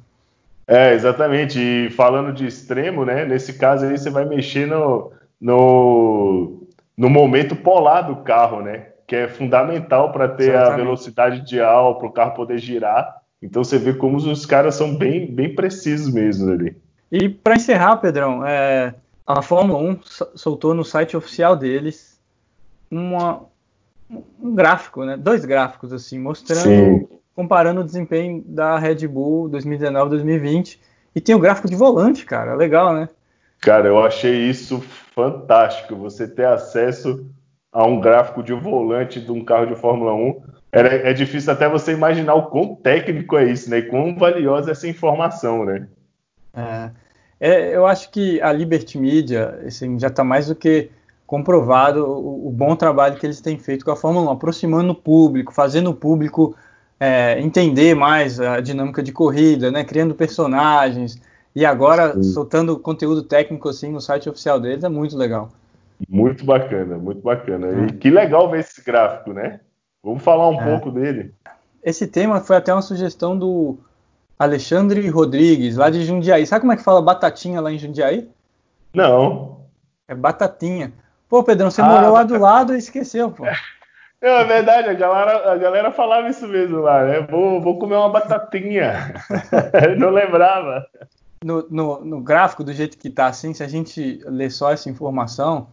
É, 0.68 0.94
exatamente. 0.94 1.60
E 1.60 1.90
falando 1.92 2.34
de 2.34 2.46
extremo, 2.46 3.06
né? 3.06 3.26
Nesse 3.26 3.54
caso 3.54 3.86
aí 3.86 3.98
você 3.98 4.10
vai 4.10 4.26
mexer 4.26 4.66
no, 4.66 5.12
no, 5.40 6.68
no 6.98 7.10
momento 7.10 7.56
polar 7.56 8.02
do 8.04 8.18
carro, 8.18 8.62
né? 8.62 8.88
Que 9.08 9.16
é 9.16 9.28
fundamental 9.28 10.12
para 10.12 10.28
ter 10.28 10.50
exatamente. 10.50 10.74
a 10.74 10.84
velocidade 10.84 11.40
ideal 11.42 11.98
para 11.98 12.08
o 12.08 12.12
carro 12.12 12.34
poder 12.34 12.58
girar. 12.58 13.22
Então 13.42 13.64
você 13.64 13.78
vê 13.78 13.94
como 13.94 14.18
os 14.18 14.46
caras 14.46 14.76
são 14.76 14.96
bem, 14.96 15.28
bem 15.32 15.54
precisos 15.54 16.12
mesmo 16.12 16.52
ali. 16.52 16.76
E 17.12 17.30
para 17.30 17.56
encerrar, 17.56 17.98
Pedrão, 17.98 18.44
é, 18.46 18.96
a 19.28 19.42
Fórmula 19.44 19.78
1 19.80 20.00
soltou 20.36 20.74
no 20.74 20.84
site 20.84 21.16
oficial 21.16 21.56
deles 21.56 22.20
uma, 22.90 23.44
um 24.42 24.56
gráfico, 24.56 25.06
né? 25.06 25.16
Dois 25.16 25.46
gráficos 25.46 25.94
assim, 25.94 26.18
mostrando 26.18 26.64
Sim 26.64 27.15
comparando 27.36 27.82
o 27.82 27.84
desempenho 27.84 28.44
da 28.46 28.80
Red 28.80 29.08
Bull 29.08 29.50
2019-2020. 29.50 30.80
E 31.14 31.22
tem 31.22 31.36
o 31.36 31.40
gráfico 31.40 31.70
de 31.70 31.76
volante, 31.76 32.26
cara. 32.26 32.56
Legal, 32.56 32.94
né? 32.94 33.10
Cara, 33.60 33.88
eu 33.88 34.04
achei 34.04 34.50
isso 34.50 34.80
fantástico. 35.14 35.96
Você 35.96 36.28
ter 36.28 36.46
acesso 36.46 37.26
a 37.72 37.86
um 37.86 38.00
gráfico 38.00 38.42
de 38.42 38.54
volante 38.54 39.20
de 39.20 39.32
um 39.32 39.44
carro 39.44 39.66
de 39.66 39.76
Fórmula 39.76 40.14
1. 40.14 40.42
É, 40.72 41.10
é 41.10 41.14
difícil 41.14 41.52
até 41.52 41.68
você 41.68 41.92
imaginar 41.92 42.36
o 42.36 42.48
quão 42.48 42.76
técnico 42.76 43.38
é 43.38 43.46
isso, 43.46 43.70
né? 43.70 43.80
E 43.80 43.84
quão 43.84 44.16
valiosa 44.16 44.70
é 44.70 44.72
essa 44.72 44.88
informação, 44.88 45.66
né? 45.66 45.88
É, 46.54 46.92
é, 47.40 47.76
eu 47.76 47.86
acho 47.86 48.12
que 48.12 48.42
a 48.42 48.52
Liberty 48.52 48.98
Media 48.98 49.62
assim, 49.66 50.00
já 50.00 50.08
está 50.08 50.24
mais 50.24 50.48
do 50.48 50.56
que 50.56 50.90
comprovado 51.28 52.06
o, 52.06 52.48
o, 52.48 52.52
bom 52.52 52.76
trabalho 52.76 53.18
que 53.18 53.26
eles 53.26 53.42
têm 53.42 53.58
feito 53.58 53.84
com 53.84 53.92
a 53.92 53.96
Fórmula 53.96 54.30
1, 54.30 54.34
aproximando 54.34 54.92
o 54.92 54.96
público, 54.96 55.54
fazendo 55.54 55.90
o 55.90 55.96
público 55.96 56.56
é, 57.00 57.40
entender 57.40 57.96
mais 57.96 58.40
a 58.40 58.62
dinâmica 58.62 59.04
de 59.04 59.12
corrida, 59.12 59.72
né, 59.72 59.84
criando 59.84 60.16
personagens 60.16 61.22
e 61.56 61.66
agora 61.66 62.14
Sim. 62.14 62.24
soltando 62.24 62.80
conteúdo 62.80 63.24
técnico 63.24 63.70
assim 63.70 63.92
no 63.92 64.02
site 64.02 64.30
oficial 64.30 64.60
deles 64.60 64.84
é 64.84 64.90
muito 64.90 65.18
legal. 65.18 65.50
Muito 66.10 66.46
bacana, 66.46 66.98
muito 66.98 67.22
bacana. 67.22 67.68
E 67.68 67.86
é. 67.86 67.88
que 67.88 68.10
legal 68.10 68.50
ver 68.50 68.60
esse 68.60 68.84
gráfico, 68.84 69.32
né? 69.34 69.62
Vamos 70.04 70.24
falar 70.24 70.50
um 70.50 70.62
é. 70.62 70.64
pouco 70.66 70.92
dele. 70.92 71.34
Esse 71.84 72.08
tema 72.08 72.42
foi 72.42 72.58
até 72.58 72.74
uma 72.74 72.82
sugestão 72.82 73.38
do, 73.38 73.78
Alexandre 74.38 75.08
Rodrigues, 75.10 75.78
lá 75.78 75.90
de 75.90 76.04
Jundiaí. 76.04 76.46
Sabe 76.46 76.62
como 76.62 76.74
é 76.74 76.76
que 76.76 76.84
fala 76.84 77.02
batatinha 77.02 77.62
lá 77.62 77.72
em 77.72 77.80
Jundiaí? 77.80 78.30
Não. 78.94 79.62
É 80.08 80.14
batatinha. 80.14 80.94
Pô, 81.30 81.44
Pedrão, 81.44 81.72
você 81.72 81.82
ah, 81.82 81.86
morou 81.86 82.14
lá 82.14 82.24
do 82.24 82.38
lado 82.38 82.76
e 82.76 82.78
esqueceu, 82.78 83.32
pô. 83.32 83.46
Não, 84.22 84.30
é 84.30 84.44
verdade, 84.44 84.90
a 84.90 84.94
galera, 84.94 85.52
a 85.52 85.58
galera 85.58 85.92
falava 85.92 86.30
isso 86.30 86.48
mesmo 86.48 86.80
lá, 86.80 87.06
né? 87.06 87.22
Vou, 87.30 87.62
vou 87.62 87.78
comer 87.78 87.96
uma 87.96 88.10
batatinha. 88.10 89.14
Não 89.98 90.10
lembrava. 90.10 90.86
No, 91.44 91.68
no, 91.70 92.04
no, 92.04 92.22
gráfico, 92.22 92.64
do 92.64 92.74
jeito 92.74 92.98
que 92.98 93.10
tá 93.10 93.28
assim, 93.28 93.54
se 93.54 93.62
a 93.62 93.68
gente 93.68 94.20
ler 94.26 94.50
só 94.50 94.72
essa 94.72 94.90
informação, 94.90 95.68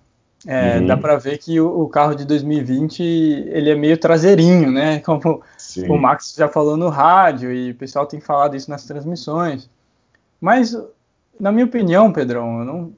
é, 0.47 0.79
uhum. 0.79 0.87
dá 0.87 0.97
para 0.97 1.17
ver 1.17 1.39
que 1.39 1.61
o, 1.61 1.83
o, 1.83 1.89
carro 1.89 2.15
de 2.15 2.27
2020 2.27 3.01
ele 3.03 3.71
é 3.71 3.75
meio 3.75 3.97
traseirinho, 3.97 4.71
né? 4.71 4.99
Como 5.01 5.43
Sim. 5.57 5.89
o 5.89 5.97
Max 5.97 6.35
já 6.37 6.49
falou 6.49 6.77
no 6.77 6.89
rádio 6.89 7.53
e 7.53 7.71
o 7.71 7.75
pessoal 7.75 8.07
tem 8.07 8.21
falado 8.21 8.57
isso 8.57 8.69
nas 8.69 8.85
transmissões. 8.85 9.71
Mas, 10.41 10.77
na 11.39 11.53
minha 11.53 11.65
opinião, 11.65 12.13
Pedrão, 12.13 12.65
não, 12.65 12.93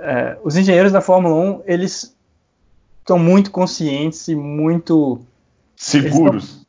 é, 0.00 0.38
os 0.42 0.56
engenheiros 0.56 0.92
da 0.92 1.00
Fórmula 1.00 1.34
1 1.34 1.62
eles 1.66 2.13
estão 3.04 3.18
muito 3.18 3.50
conscientes 3.50 4.26
e 4.28 4.34
muito 4.34 5.20
seguros. 5.76 6.64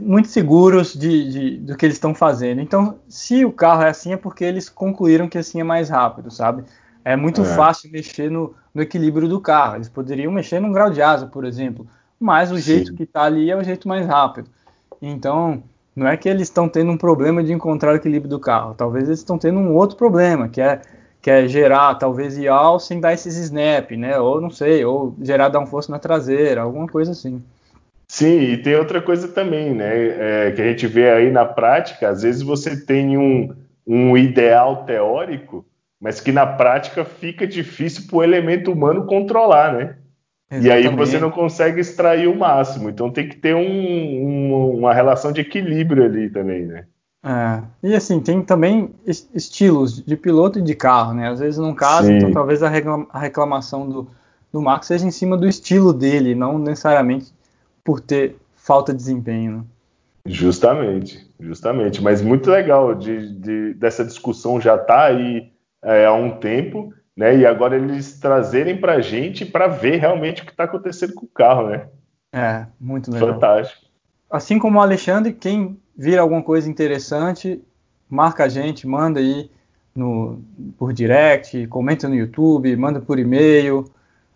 Muito 0.00 0.28
seguros 0.28 0.94
de, 0.94 1.30
de, 1.30 1.56
do 1.58 1.76
que 1.76 1.84
eles 1.84 1.96
estão 1.96 2.14
fazendo. 2.14 2.60
Então, 2.60 2.98
se 3.08 3.44
o 3.44 3.50
carro 3.50 3.82
é 3.82 3.88
assim, 3.88 4.12
é 4.12 4.16
porque 4.16 4.44
eles 4.44 4.68
concluíram 4.68 5.28
que 5.28 5.36
assim 5.36 5.60
é 5.60 5.64
mais 5.64 5.90
rápido, 5.90 6.30
sabe? 6.30 6.64
É 7.04 7.16
muito 7.16 7.40
é. 7.40 7.44
fácil 7.44 7.90
mexer 7.90 8.30
no, 8.30 8.54
no, 8.72 8.82
equilíbrio 8.82 9.28
do 9.28 9.40
carro. 9.40 9.76
Eles 9.76 9.88
poderiam 9.88 10.30
mexer 10.30 10.60
num 10.60 10.70
grau 10.70 10.90
de 10.90 11.02
asa, 11.02 11.26
por 11.26 11.44
exemplo. 11.44 11.86
Mas 12.20 12.52
o 12.52 12.56
Sim. 12.56 12.62
jeito 12.62 12.94
que 12.94 13.02
está 13.02 13.22
ali 13.24 13.50
é 13.50 13.56
o 13.56 13.64
jeito 13.64 13.88
mais 13.88 14.06
rápido. 14.06 14.48
Então, 15.02 15.62
não 15.94 16.06
é 16.06 16.16
que 16.16 16.28
eles 16.28 16.48
estão 16.48 16.68
tendo 16.68 16.92
um 16.92 16.96
problema 16.96 17.42
de 17.42 17.52
encontrar 17.52 17.92
o 17.92 17.96
equilíbrio 17.96 18.30
do 18.30 18.38
carro. 18.38 18.74
Talvez 18.74 19.08
eles 19.08 19.18
estão 19.18 19.38
tendo 19.38 19.58
um 19.58 19.74
outro 19.74 19.96
problema, 19.96 20.48
que 20.48 20.60
é 20.60 20.82
que 21.26 21.30
é 21.30 21.48
gerar 21.48 21.96
talvez 21.96 22.38
IAL 22.38 22.78
sem 22.78 23.00
dar 23.00 23.12
esses 23.12 23.36
snap, 23.36 23.90
né? 23.90 24.16
Ou 24.16 24.40
não 24.40 24.48
sei, 24.48 24.84
ou 24.84 25.12
gerar 25.20 25.48
dar 25.48 25.58
um 25.58 25.66
força 25.66 25.90
na 25.90 25.98
traseira, 25.98 26.60
alguma 26.60 26.86
coisa 26.86 27.10
assim. 27.10 27.42
Sim, 28.06 28.38
e 28.42 28.56
tem 28.58 28.76
outra 28.76 29.02
coisa 29.02 29.26
também, 29.26 29.74
né? 29.74 30.46
É, 30.46 30.52
que 30.52 30.62
a 30.62 30.64
gente 30.64 30.86
vê 30.86 31.10
aí 31.10 31.32
na 31.32 31.44
prática, 31.44 32.10
às 32.10 32.22
vezes 32.22 32.42
você 32.42 32.76
tem 32.76 33.18
um, 33.18 33.52
um 33.84 34.16
ideal 34.16 34.84
teórico, 34.84 35.66
mas 36.00 36.20
que 36.20 36.30
na 36.30 36.46
prática 36.46 37.04
fica 37.04 37.44
difícil 37.44 38.06
para 38.06 38.18
o 38.18 38.22
elemento 38.22 38.70
humano 38.70 39.04
controlar, 39.04 39.72
né? 39.72 39.96
Exatamente. 40.48 40.68
E 40.68 40.70
aí 40.70 40.96
você 40.96 41.18
não 41.18 41.32
consegue 41.32 41.80
extrair 41.80 42.28
o 42.28 42.36
máximo. 42.36 42.88
Então 42.88 43.10
tem 43.10 43.28
que 43.28 43.34
ter 43.34 43.56
um, 43.56 43.66
um, 43.66 44.78
uma 44.78 44.94
relação 44.94 45.32
de 45.32 45.40
equilíbrio 45.40 46.04
ali 46.04 46.30
também, 46.30 46.66
né? 46.66 46.86
É, 47.26 47.60
e 47.82 47.92
assim, 47.92 48.20
tem 48.20 48.40
também 48.40 48.94
estilos 49.04 50.00
de 50.00 50.16
piloto 50.16 50.60
e 50.60 50.62
de 50.62 50.76
carro, 50.76 51.12
né? 51.12 51.28
Às 51.28 51.40
vezes 51.40 51.58
não 51.58 51.74
casa, 51.74 52.12
então 52.12 52.30
talvez 52.30 52.62
a, 52.62 52.68
reclamação 52.68 53.88
do, 53.88 54.08
do 54.52 54.62
Max 54.62 54.86
seja 54.86 55.04
em 55.04 55.10
cima 55.10 55.36
do 55.36 55.48
estilo 55.48 55.92
dele, 55.92 56.36
não 56.36 56.56
necessariamente 56.56 57.34
por 57.82 57.98
ter 57.98 58.36
falta 58.54 58.92
de 58.92 58.98
desempenho. 58.98 59.56
Né? 59.56 59.64
Justamente, 60.26 61.28
justamente. 61.40 62.00
Mas 62.00 62.22
muito 62.22 62.48
legal 62.48 62.94
de, 62.94 63.34
de 63.40 63.74
dessa 63.74 64.04
discussão 64.04 64.60
já 64.60 64.78
tá 64.78 65.06
aí 65.06 65.50
é, 65.82 66.06
há 66.06 66.12
um 66.12 66.30
tempo, 66.30 66.94
né? 67.16 67.36
E 67.36 67.44
agora 67.44 67.74
eles 67.74 68.20
trazerem 68.20 68.80
para 68.80 68.94
a 68.94 69.00
gente 69.00 69.44
para 69.44 69.66
ver 69.66 69.96
realmente 69.96 70.42
o 70.42 70.44
que 70.44 70.52
está 70.52 70.62
acontecendo 70.62 71.12
com 71.14 71.26
o 71.26 71.30
carro, 71.30 71.70
né? 71.70 71.88
É, 72.32 72.66
muito 72.78 73.10
legal. 73.10 73.34
Fantástico. 73.34 73.84
Assim 74.30 74.60
como 74.60 74.78
o 74.78 74.82
Alexandre, 74.82 75.32
quem 75.32 75.76
vira 75.96 76.20
alguma 76.20 76.42
coisa 76.42 76.68
interessante, 76.68 77.62
marca 78.08 78.44
a 78.44 78.48
gente, 78.48 78.86
manda 78.86 79.20
aí 79.20 79.50
no, 79.94 80.40
por 80.78 80.92
direct, 80.92 81.66
comenta 81.68 82.08
no 82.08 82.14
YouTube, 82.14 82.76
manda 82.76 83.00
por 83.00 83.18
e-mail. 83.18 83.84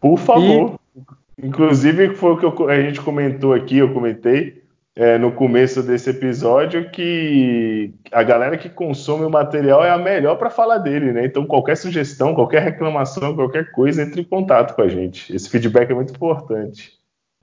Por 0.01 0.19
favor. 0.19 0.79
E... 0.97 1.47
Inclusive, 1.47 2.15
foi 2.17 2.33
o 2.33 2.37
que 2.37 2.45
eu, 2.45 2.69
a 2.69 2.81
gente 2.81 3.01
comentou 3.01 3.55
aqui, 3.55 3.79
eu 3.79 3.93
comentei 3.93 4.63
é, 4.95 5.17
no 5.17 5.33
começo 5.33 5.83
desse 5.83 6.11
episódio 6.11 6.91
que 6.91 7.95
a 8.13 8.23
galera 8.23 8.59
que 8.59 8.69
consome 8.69 9.25
o 9.25 9.31
material 9.31 9.85
é 9.85 9.91
a 9.91 9.97
melhor 9.97 10.37
para 10.37 10.51
falar 10.51 10.79
dele, 10.79 11.13
né? 11.13 11.25
Então, 11.25 11.47
qualquer 11.47 11.77
sugestão, 11.77 12.35
qualquer 12.35 12.63
reclamação, 12.63 13.35
qualquer 13.35 13.71
coisa, 13.71 14.03
entre 14.03 14.21
em 14.21 14.25
contato 14.25 14.75
com 14.75 14.83
a 14.83 14.89
gente. 14.89 15.35
Esse 15.35 15.49
feedback 15.49 15.91
é 15.91 15.95
muito 15.95 16.13
importante. 16.13 16.93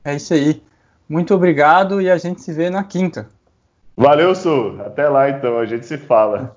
É 0.04 0.16
isso 0.16 0.34
aí. 0.34 0.62
Muito 1.10 1.34
obrigado 1.34 2.02
e 2.02 2.10
a 2.10 2.18
gente 2.18 2.42
se 2.42 2.52
vê 2.52 2.70
na 2.70 2.84
quinta. 2.84 3.30
Valeu, 3.98 4.36
Su. 4.36 4.80
Até 4.86 5.10
lá 5.10 5.28
então, 5.28 5.58
a 5.58 5.66
gente 5.66 5.88
se 5.88 5.98
fala. 5.98 6.56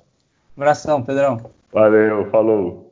abração, 0.55 1.03
Pedrão. 1.03 1.41
Valeu, 1.73 2.29
falou. 2.31 2.90